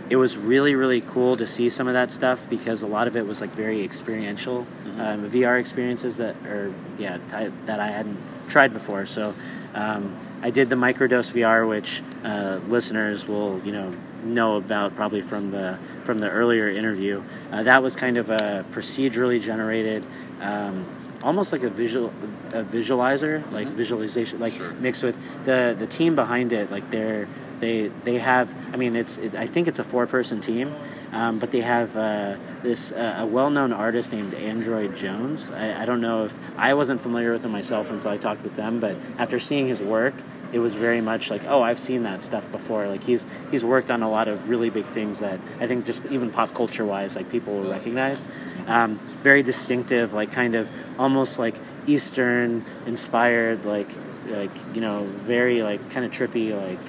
it 0.10 0.18
was 0.18 0.38
really 0.38 0.76
really 0.76 1.02
cool 1.02 1.36
to 1.38 1.48
see 1.48 1.70
some 1.70 1.88
of 1.88 1.94
that 1.94 2.12
stuff 2.12 2.48
because 2.50 2.82
a 2.82 2.88
lot 2.88 3.08
of 3.08 3.18
it 3.18 3.26
was 3.26 3.42
like 3.42 3.50
very 3.52 3.84
experiential 3.84 4.66
um, 5.00 5.30
VR 5.30 5.60
experiences 5.60 6.18
that 6.18 6.36
are 6.46 6.74
yeah 6.98 7.18
that 7.66 7.80
I 7.80 7.88
hadn't 7.88 8.18
tried 8.48 8.74
before. 8.74 9.06
So 9.06 9.34
um, 9.74 10.18
I 10.42 10.52
did 10.52 10.70
the 10.70 10.76
microdose 10.76 11.32
VR, 11.32 11.68
which 11.68 12.02
uh, 12.24 12.60
listeners 12.68 13.28
will 13.28 13.62
you 13.66 13.72
know 13.72 13.96
know 14.24 14.58
about 14.58 14.96
probably 14.96 15.22
from 15.22 15.50
the 15.50 15.78
from 16.04 16.20
the 16.20 16.30
earlier 16.30 16.70
interview. 16.70 17.24
Uh, 17.52 17.64
that 17.64 17.82
was 17.84 17.96
kind 17.96 18.18
of 18.18 18.30
a 18.30 18.66
procedurally 18.72 19.42
generated. 19.42 20.06
Um, 20.42 20.86
almost 21.24 21.52
like 21.52 21.64
a 21.64 21.70
visual 21.70 22.14
a 22.52 22.64
visualizer 22.64 23.52
like 23.52 23.68
visualization 23.70 24.40
like 24.40 24.54
Sure. 24.54 24.72
mixed 24.74 25.02
with 25.02 25.18
the 25.46 25.76
the 25.80 25.88
team 25.88 26.14
behind 26.14 26.54
it 26.54 26.70
like 26.70 26.92
they're 26.92 27.28
they 27.60 27.88
they 28.04 28.18
have 28.18 28.54
i 28.74 28.78
mean 28.78 28.96
it's 28.96 29.18
it, 29.18 29.36
i 29.36 29.48
think 29.48 29.68
it's 29.68 29.80
a 29.80 29.84
four 29.84 30.08
person 30.08 30.42
team 30.42 30.74
um, 31.12 31.40
but 31.40 31.52
they 31.52 31.62
have 31.62 31.96
uh, 31.96 32.36
this 32.62 32.92
uh, 32.92 33.18
a 33.20 33.26
well-known 33.26 33.72
artist 33.72 34.12
named 34.12 34.34
android 34.34 34.96
jones. 34.96 35.50
I, 35.52 35.84
I 35.84 35.86
don't 35.86 36.02
know 36.02 36.26
if 36.26 36.38
i 36.58 36.74
wasn't 36.74 37.00
familiar 37.00 37.32
with 37.32 37.44
him 37.46 37.52
myself 37.52 37.90
until 37.90 38.12
i 38.12 38.18
talked 38.18 38.44
with 38.44 38.56
them 38.56 38.80
but 38.80 38.96
after 39.18 39.40
seeing 39.40 39.68
his 39.68 39.82
work 39.82 40.14
it 40.56 40.60
was 40.60 40.74
very 40.74 41.02
much 41.02 41.30
like 41.30 41.44
oh 41.48 41.62
i've 41.62 41.80
seen 41.80 42.04
that 42.04 42.24
stuff 42.24 42.50
before. 42.52 42.88
Like 42.88 43.04
he's 43.04 43.26
he's 43.52 43.66
worked 43.66 43.92
on 43.92 44.02
a 44.04 44.10
lot 44.10 44.28
of 44.28 44.48
really 44.50 44.70
big 44.70 44.86
things 44.86 45.20
that 45.20 45.40
i 45.60 45.68
think 45.68 45.86
just 45.86 46.04
even 46.10 46.32
pop 46.32 46.54
culture 46.54 46.86
wise 46.86 47.16
like 47.16 47.30
people 47.30 47.54
will 47.56 47.70
recognize. 47.70 48.24
Um, 48.68 49.00
very 49.22 49.44
distinctive 49.44 50.14
like 50.14 50.32
kind 50.32 50.56
of 50.56 50.72
almost 50.98 51.38
like 51.38 51.56
eastern 51.88 52.66
inspired 52.86 53.66
like 53.66 53.90
like 54.28 54.52
you 54.74 54.82
know 54.82 55.04
very 55.04 55.62
like 55.62 55.90
kind 55.92 56.06
of 56.06 56.12
trippy 56.12 56.56
like 56.56 56.80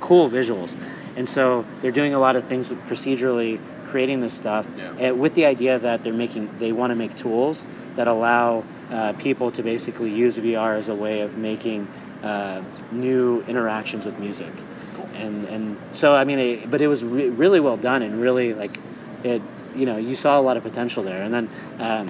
cool 0.00 0.28
visuals. 0.30 0.74
And 1.16 1.28
so 1.28 1.64
they're 1.80 1.90
doing 1.92 2.14
a 2.14 2.18
lot 2.18 2.36
of 2.36 2.44
things 2.44 2.68
procedurally 2.68 3.58
creating 3.86 4.20
this 4.20 4.34
stuff 4.34 4.66
Yeah. 4.76 5.10
uh, 5.10 5.14
with 5.14 5.34
the 5.34 5.46
idea 5.46 5.78
that 5.78 6.04
they're 6.04 6.12
making 6.12 6.50
they 6.58 6.72
want 6.72 6.90
to 6.90 6.94
make 6.94 7.16
tools 7.16 7.64
that 7.96 8.06
allow 8.06 8.64
uh, 8.92 9.12
people 9.14 9.50
to 9.52 9.62
basically 9.62 10.10
use 10.10 10.36
VR 10.36 10.78
as 10.78 10.88
a 10.88 10.94
way 10.94 11.20
of 11.20 11.36
making 11.36 11.88
uh, 12.22 12.62
new 12.92 13.42
interactions 13.48 14.04
with 14.04 14.18
music. 14.18 14.52
And 15.14 15.44
and 15.48 15.76
so 15.92 16.14
I 16.14 16.24
mean 16.24 16.38
it, 16.38 16.70
but 16.70 16.80
it 16.80 16.86
was 16.88 17.02
re- 17.02 17.30
really 17.30 17.60
well 17.60 17.76
done 17.76 18.02
and 18.02 18.20
really 18.20 18.54
like 18.54 18.78
it 19.24 19.42
you 19.74 19.86
know 19.86 19.96
you 19.96 20.14
saw 20.14 20.38
a 20.38 20.42
lot 20.42 20.56
of 20.56 20.62
potential 20.62 21.02
there. 21.02 21.22
And 21.22 21.32
then 21.34 21.48
um, 21.80 22.08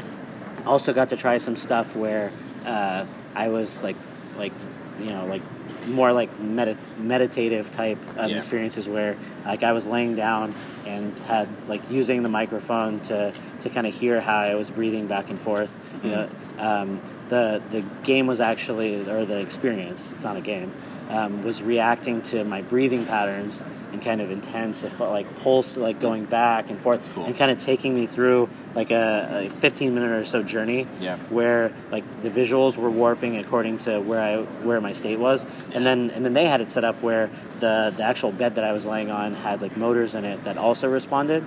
also 0.67 0.93
got 0.93 1.09
to 1.11 1.17
try 1.17 1.39
some 1.39 1.57
stuff 1.57 1.97
where 1.97 2.31
uh, 2.67 3.07
I 3.35 3.49
was 3.49 3.83
like 3.83 3.97
like 4.39 4.53
you 5.01 5.11
know 5.11 5.27
like 5.27 5.43
more 5.89 6.13
like 6.13 6.31
medit- 6.39 6.77
meditative 6.99 7.71
type 7.71 7.99
um, 8.19 8.31
Yeah. 8.31 8.37
experiences 8.39 8.89
where 8.89 9.17
like 9.45 9.63
I 9.63 9.73
was 9.73 9.87
laying 9.87 10.15
down 10.17 10.55
and 10.87 11.17
had 11.21 11.49
like 11.69 11.83
using 11.91 12.23
the 12.23 12.29
microphone 12.29 13.01
to 13.01 13.33
to 13.61 13.69
kind 13.71 13.87
of 13.87 13.95
hear 13.95 14.21
how 14.21 14.39
I 14.39 14.55
was 14.55 14.71
breathing 14.71 15.07
back 15.07 15.31
and 15.31 15.39
forth. 15.39 15.77
You 16.03 16.11
know, 16.11 16.29
um, 16.59 17.01
the 17.29 17.61
the 17.71 17.83
game 18.05 18.27
was 18.27 18.41
actually 18.41 19.09
or 19.09 19.25
the 19.25 19.39
experience. 19.39 20.13
It's 20.13 20.25
not 20.25 20.37
a 20.37 20.41
game. 20.41 20.73
Um, 21.09 21.43
was 21.43 21.63
reacting 21.63 22.21
to 22.23 22.45
my 22.45 22.61
breathing 22.61 23.07
patterns 23.07 23.63
and 23.93 24.03
kind 24.03 24.21
of 24.21 24.31
intense, 24.31 24.83
it 24.85 24.93
felt 24.93 25.11
like 25.11 25.39
pulse, 25.39 25.75
like 25.79 25.99
going 26.01 26.27
back 26.27 26.69
and 26.69 26.79
forth, 26.79 27.09
cool. 27.15 27.25
and 27.25 27.35
kind 27.35 27.51
of 27.51 27.59
taking 27.59 27.95
me 27.95 28.07
through 28.07 28.51
like 28.75 28.91
a, 28.91 29.47
a 29.47 29.51
15 29.51 29.95
minute 29.95 30.11
or 30.11 30.27
so 30.27 30.43
journey 30.43 30.87
Yeah. 31.01 31.17
where 31.31 31.73
like 31.91 32.05
the 32.23 32.29
visuals 32.29 32.77
were 32.77 32.91
warping 32.91 33.39
according 33.39 33.79
to 33.79 33.99
where 34.01 34.21
I 34.21 34.43
where 34.67 34.83
my 34.83 34.93
state 34.93 35.19
was, 35.19 35.47
and 35.75 35.87
then 35.87 36.11
and 36.11 36.27
then 36.27 36.35
they 36.35 36.45
had 36.47 36.61
it 36.61 36.71
set 36.71 36.85
up 36.85 37.01
where 37.01 37.31
the 37.61 37.91
the 37.97 38.03
actual 38.03 38.31
bed 38.31 38.57
that 38.57 38.65
I 38.65 38.73
was 38.73 38.85
laying 38.85 39.11
on 39.11 39.35
had 39.35 39.63
like 39.63 39.79
motors 39.79 40.15
in 40.15 40.27
it 40.27 40.45
that 40.45 40.59
also 40.59 40.91
responded, 40.91 41.43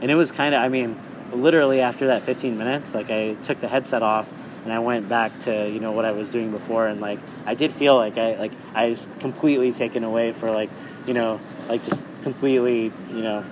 and 0.00 0.10
it 0.10 0.14
was 0.14 0.32
kind 0.32 0.54
of 0.54 0.62
I 0.62 0.68
mean 0.68 0.98
literally 1.34 1.80
after 1.82 2.06
that 2.08 2.22
15 2.22 2.56
minutes 2.58 2.94
like 2.94 3.10
I 3.10 3.34
took 3.42 3.60
the 3.60 3.68
headset 3.68 4.02
off 4.02 4.32
and 4.64 4.72
I 4.72 4.78
went 4.78 5.08
back 5.08 5.38
to 5.40 5.68
you 5.68 5.80
know 5.80 5.92
what 5.92 6.04
I 6.04 6.12
was 6.12 6.28
doing 6.30 6.50
before 6.50 6.86
and 6.86 7.00
like 7.00 7.18
I 7.46 7.54
did 7.54 7.72
feel 7.72 7.96
like 7.96 8.16
I 8.18 8.36
like 8.36 8.52
I 8.74 8.90
was 8.90 9.06
completely 9.20 9.72
taken 9.72 10.04
away 10.04 10.32
for 10.32 10.50
like 10.50 10.70
you 11.06 11.14
know 11.14 11.40
like 11.68 11.84
just 11.84 12.02
completely 12.22 12.92
you 13.10 13.22
know 13.22 13.44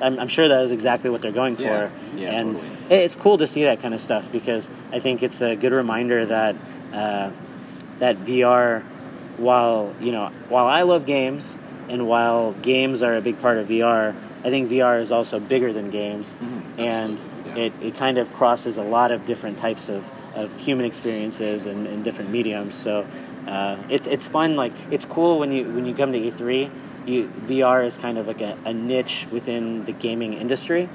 I'm, 0.00 0.18
I'm 0.18 0.28
sure 0.28 0.46
that 0.48 0.62
is 0.62 0.70
exactly 0.72 1.08
what 1.10 1.22
they're 1.22 1.32
going 1.32 1.56
for 1.56 1.62
Yeah. 1.62 1.90
Yeah, 2.16 2.30
and 2.38 2.56
totally. 2.56 2.74
it- 2.90 3.04
it's 3.04 3.16
cool 3.16 3.38
to 3.38 3.46
see 3.46 3.64
that 3.64 3.80
kind 3.80 3.94
of 3.94 4.00
stuff 4.00 4.30
because 4.32 4.70
I 4.92 4.98
think 5.00 5.22
it's 5.22 5.40
a 5.40 5.56
good 5.56 5.72
reminder 5.72 6.24
that 6.26 6.54
uh, 6.92 7.30
that 7.98 8.16
VR, 8.24 8.82
while 9.38 9.94
you 10.00 10.12
know, 10.12 10.28
while 10.48 10.66
I 10.66 10.82
love 10.82 11.06
games 11.06 11.54
and 11.88 12.06
while 12.08 12.52
games 12.52 13.02
are 13.02 13.16
a 13.16 13.20
big 13.20 13.40
part 13.40 13.58
of 13.58 13.68
VR, 13.68 14.14
I 14.44 14.50
think 14.50 14.68
VR 14.70 15.00
is 15.00 15.10
also 15.12 15.40
bigger 15.40 15.72
than 15.72 15.90
games, 15.90 16.34
and 16.78 17.18
absolutely, 17.18 17.50
yeah. 17.62 17.66
it, 17.66 17.72
it 17.82 17.94
kind 17.96 18.18
of 18.18 18.32
crosses 18.32 18.76
a 18.76 18.82
lot 18.82 19.10
of 19.12 19.24
different 19.26 19.58
types 19.58 19.88
of, 19.88 20.04
of 20.36 20.56
human 20.60 20.86
experiences 20.86 21.66
and, 21.66 21.86
and 21.86 22.04
different 22.04 22.30
mediums. 22.30 22.74
So 22.76 23.06
uh, 23.48 23.76
it's 23.88 24.06
it's 24.06 24.26
fun. 24.28 24.54
Like 24.56 24.72
it's 24.90 25.04
cool 25.04 25.38
when 25.38 25.50
you 25.52 25.64
when 25.64 25.86
you 25.86 25.94
come 25.94 26.12
to 26.12 26.18
E3. 26.20 26.70
You, 27.06 27.28
VR 27.46 27.86
is 27.86 27.96
kind 27.98 28.18
of 28.18 28.26
like 28.26 28.40
a, 28.40 28.58
a 28.64 28.74
niche 28.74 29.28
within 29.30 29.84
the 29.84 29.92
gaming 29.92 30.32
industry 30.32 30.88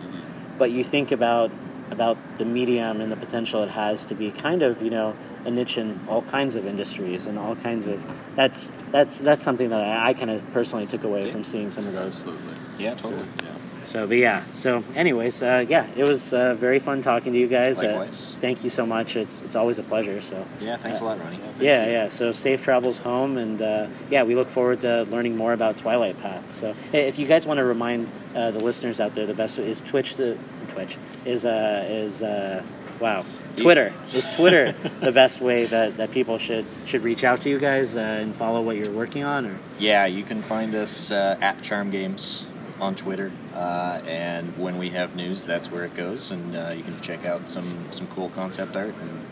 but 0.57 0.69
you 0.69 0.83
think 0.83 1.11
about 1.13 1.49
about 1.89 2.17
the 2.37 2.43
medium 2.43 2.99
and 2.99 3.09
the 3.09 3.15
potential 3.15 3.63
it 3.63 3.69
has 3.69 4.03
to 4.05 4.13
be 4.13 4.29
kind 4.29 4.61
of 4.61 4.81
you 4.81 4.89
know 4.89 5.15
a 5.45 5.49
niche 5.51 5.77
in 5.77 5.97
all 6.09 6.21
kinds 6.23 6.55
of 6.55 6.65
industries 6.65 7.27
and 7.27 7.39
all 7.39 7.55
kinds 7.55 7.87
of 7.87 7.97
that's 8.35 8.73
that's 8.91 9.19
that's 9.19 9.41
something 9.43 9.69
that 9.69 9.79
I, 9.81 10.09
I 10.09 10.13
kind 10.13 10.29
of 10.29 10.43
personally 10.51 10.85
took 10.85 11.05
away 11.05 11.25
Yeah. 11.25 11.31
from 11.31 11.45
seeing 11.45 11.71
some 11.71 11.87
of 11.87 11.93
those. 11.93 12.07
Absolutely. 12.27 12.53
Yeah, 12.77 12.95
totally. 12.95 13.25
Yeah. 13.41 13.50
So, 13.91 14.07
but 14.07 14.15
yeah. 14.15 14.45
So, 14.55 14.85
anyways, 14.95 15.43
uh, 15.43 15.65
yeah, 15.67 15.85
it 15.97 16.05
was 16.05 16.31
uh, 16.31 16.53
very 16.53 16.79
fun 16.79 17.01
talking 17.01 17.33
to 17.33 17.39
you 17.39 17.47
guys. 17.47 17.79
Likewise. 17.79 18.35
Uh, 18.35 18.39
thank 18.39 18.63
you 18.63 18.69
so 18.69 18.85
much. 18.85 19.17
It's 19.17 19.41
it's 19.41 19.57
always 19.57 19.79
a 19.79 19.83
pleasure. 19.83 20.21
So. 20.21 20.45
Yeah, 20.61 20.77
thanks 20.77 21.01
a 21.01 21.03
lot, 21.03 21.19
Ronnie. 21.19 21.39
Yeah, 21.59 21.85
yeah. 21.87 22.09
So 22.09 22.31
safe 22.31 22.63
travels 22.63 22.99
home, 22.99 23.37
and 23.37 23.61
uh, 23.61 23.87
yeah, 24.09 24.23
we 24.23 24.33
look 24.33 24.47
forward 24.47 24.79
to 24.81 25.03
learning 25.03 25.35
more 25.35 25.51
about 25.51 25.77
Twilight 25.77 26.17
Path. 26.19 26.57
So 26.57 26.73
hey, 26.93 27.09
if 27.09 27.19
you 27.19 27.27
guys 27.27 27.45
want 27.45 27.57
to 27.57 27.65
remind 27.65 28.09
uh, 28.33 28.51
the 28.51 28.59
listeners 28.59 29.01
out 29.01 29.13
there, 29.13 29.25
the 29.25 29.33
best 29.33 29.59
is 29.59 29.81
Twitch. 29.81 30.15
The 30.15 30.37
Twitch 30.69 30.97
is 31.25 31.43
uh, 31.43 31.85
is 31.89 32.23
uh, 32.23 32.63
wow. 33.01 33.25
Twitter 33.57 33.93
is 34.13 34.33
Twitter 34.33 34.73
the 35.01 35.11
best 35.11 35.41
way 35.41 35.65
that, 35.65 35.97
that 35.97 36.11
people 36.11 36.37
should 36.37 36.65
should 36.85 37.03
reach 37.03 37.25
out 37.25 37.41
to 37.41 37.49
you 37.49 37.59
guys 37.59 37.97
uh, 37.97 37.99
and 37.99 38.33
follow 38.33 38.61
what 38.61 38.77
you're 38.77 38.95
working 38.95 39.25
on, 39.25 39.45
or 39.45 39.59
Yeah, 39.77 40.05
you 40.05 40.23
can 40.23 40.41
find 40.41 40.73
us 40.73 41.11
uh, 41.11 41.37
at 41.41 41.61
Charm 41.61 41.91
Games 41.91 42.45
on 42.81 42.95
Twitter, 42.95 43.31
uh, 43.53 44.01
and 44.07 44.57
when 44.57 44.77
we 44.77 44.89
have 44.89 45.15
news, 45.15 45.45
that's 45.45 45.69
where 45.71 45.85
it 45.85 45.93
goes, 45.95 46.31
and 46.31 46.55
uh, 46.55 46.73
you 46.75 46.83
can 46.83 46.99
check 47.01 47.25
out 47.25 47.47
some 47.47 47.91
some 47.91 48.07
cool 48.07 48.29
concept 48.29 48.75
art 48.75 48.95
and 48.99 49.25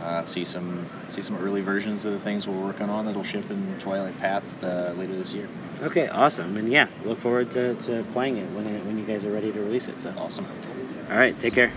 uh, 0.00 0.24
see 0.26 0.44
some 0.44 0.86
see 1.08 1.22
some 1.22 1.36
early 1.38 1.62
versions 1.62 2.04
of 2.04 2.12
the 2.12 2.20
things 2.20 2.46
we're 2.46 2.58
working 2.58 2.90
on 2.90 3.06
that'll 3.06 3.24
ship 3.24 3.50
in 3.50 3.76
Twilight 3.78 4.18
Path 4.20 4.44
uh, 4.62 4.92
later 4.96 5.16
this 5.16 5.32
year. 5.32 5.48
okay, 5.82 6.06
awesome, 6.08 6.56
and 6.56 6.70
yeah, 6.70 6.86
look 7.04 7.18
forward 7.18 7.50
to, 7.52 7.74
to 7.76 8.04
playing 8.12 8.36
it 8.36 8.50
when 8.50 8.66
it, 8.66 8.84
when 8.84 8.98
you 8.98 9.04
guys 9.04 9.24
are 9.24 9.32
ready 9.32 9.50
to 9.52 9.60
release 9.60 9.88
it. 9.88 9.98
So 9.98 10.12
Awesome. 10.18 10.46
all 11.10 11.16
right, 11.16 11.38
take 11.40 11.54
care. 11.54 11.72